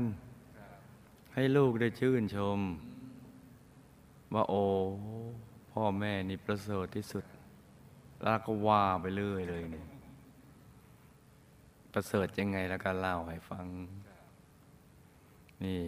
[1.34, 2.59] ให้ลูกได้ชื่นชม
[4.34, 4.63] ว่าโอ้
[5.73, 7.25] พ่อแม่นี่ประเสริฐที่สุด
[8.21, 9.88] แล้วก็ว่าไปเรื่อยเลยเนี่ย
[11.99, 13.65] ประเสริฐยังไงแล้วก็เล่าให้ฟัง
[15.63, 15.81] นี่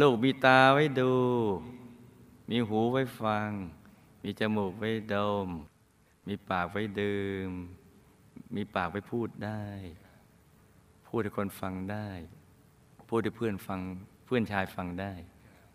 [0.00, 1.14] ลูกมีตาไว้ดู
[2.50, 3.48] มีหูไว้ฟัง
[4.22, 5.16] มีจมูกไว้ด
[5.46, 5.48] ม
[6.28, 7.50] มีปากไว้ดื่ม
[8.54, 9.64] มีปากไว้พูดได้
[11.06, 12.08] พูดให้คนฟังได้
[13.08, 13.80] พูดให้เพื่อนฟัง
[14.24, 15.12] เพื่อนชายฟังได้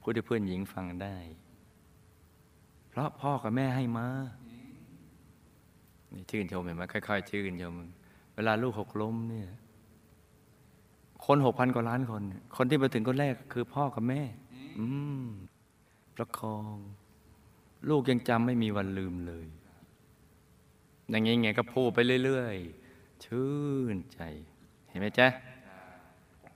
[0.01, 1.17] พูดให้เพื่อนหญิงฟังได้
[2.89, 4.09] เพราะพ่อกับแม่ให้มา
[6.13, 7.75] นี่ชื่นชมเห็นไหมค่อยๆชื่นชม
[8.47, 9.49] ลาลูกหกล้มเนี่ย
[11.25, 12.21] คนหกพันกว่าล้านคน
[12.57, 14.21] คนที่มาถึงคนแรกคือพ่อกับแม่
[14.79, 14.85] อื
[15.23, 15.25] ม
[16.15, 16.75] ประคอง
[17.89, 19.45] ลูกยังจำไม่มีวันลืมเลย
[21.09, 23.51] อย่างงี้ไงก็พูดไปเรื่อยๆ ชื่
[23.95, 24.19] นใจ
[24.89, 25.27] เห็นไหมจ๊ะ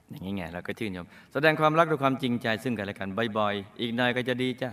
[0.09, 4.69] อย่างงี้ไงเราก็ชื่นชมแสดงความรักด้วยความจริงใจซึ่งกันและกันบ่อยๆ อีกหน่อยก็จะดีจ้ะ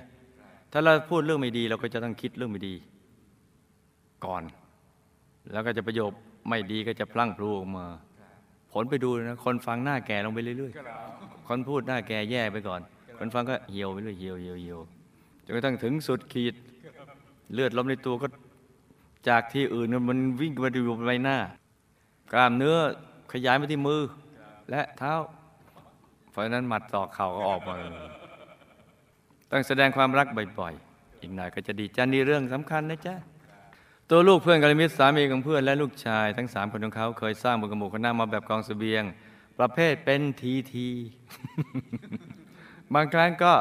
[0.73, 2.75] ถ้าเราพูดเรื่องไม่ดี เราก็จะต้องคิดเรื่องไม่ดี
[4.25, 4.43] ก่อน
[5.53, 6.13] แล้วก็จะประโยค
[6.49, 7.87] ไม่ดีก็จะพลั่งพลูออกมา
[8.73, 12.81] ผลไปดูนะ คนฟังหน้าแก่ลงไปเรื่อยๆ คนพูดหน้าแก่แย่ไปก่อน
[13.19, 14.81] คนฟังก็เหี่ยวไปเรื่อยเหี่ยวเหี่ยวเหี่ยว
[15.45, 16.55] จนกระทั่งถึงสุดขีด
[17.53, 18.27] เลือดลมในตัวก็
[19.29, 21.37] จากที่อื่นมันวิ่งมาดูใบหน้า
[22.33, 22.77] กล้ามเนื้อ
[23.33, 24.01] ขยายมาที่มือ
[24.71, 25.15] และเท้า
[26.31, 27.75] เพราะนั้นหมัดศอกเข่าก็ออกมา
[29.51, 30.27] ต้องแสดงความรัก
[30.59, 33.15] บ่อยๆ อีกหน่อยก็จะดีจ้านี่เรื่องสำคัญนะจ๊ะ
[34.15, 39.03] ตัวลูกเพื่อนกัลยาณมิตรสามีของเพื่อนและลูกชายทั้งสามคนของเขาเคยสร้างบุญกระหมู่คณะมาแบบกองเสบียง
[39.59, 40.89] ประเภทเป็นทีที
[42.95, 43.55] บางครั้งก็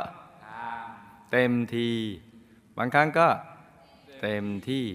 [1.31, 1.89] เต็มที
[2.77, 3.27] บางครั้งก็
[4.21, 4.85] เต็มที่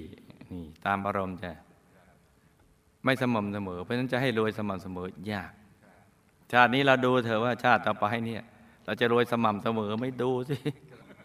[0.53, 1.53] นี่ตามอารมณ์จะ
[3.05, 4.99] ไม่สม่ำเสมอ เพราะฉะนั้นจะให้รวยสม่ำเสม
[5.29, 5.53] อยาก
[6.53, 8.43] ชาตินี้เราดูเถอะว่าชาติต่อไปเนี่ย
[8.85, 10.57] เราจะรวยสม่ำเสมอไม่ดูสิ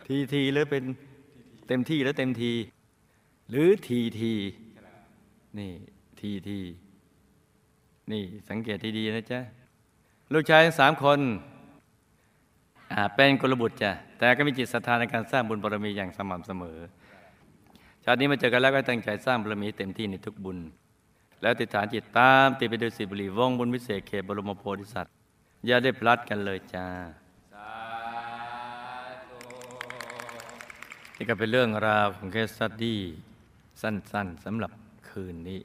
[0.07, 0.84] ทีทีหรือเป็น
[1.67, 2.53] เต็มที่หรือเต็มที
[3.52, 4.34] หรือทีที
[5.60, 5.72] นี่
[6.20, 6.60] ทีที
[8.12, 9.39] นี่สังเกตที่ดีนะจ๊ะ
[10.34, 11.20] ลูกชายทั้งสามคน
[12.91, 16.78] อ่าเป็นกุลบุตรจ้ะแต่ก็มีจิตศรัทธาในการสร้างบุญบารมีอย่างสม่ำเสมอ
[18.04, 20.58] ชาตินี้มาเจอกันแล้วก็ตั้งใจสร้างบารมีเต็มที่ในทุกบุญ
[21.41, 25.12] แล้วติดฐานจิตตามติดไปด้วยสิบุรีวงบุญวิเศษเขตบรมโพธิสัตว์
[25.68, 26.88] อย่าได้พลัดกันเลยจ้า
[27.54, 27.72] สา
[29.26, 29.38] ธุ
[31.18, 33.02] นี่ก็เป็นเรื่องราวของเคสสตดี้
[33.82, 34.71] สั้นๆสำหรับ
[35.09, 35.59] คืนนี้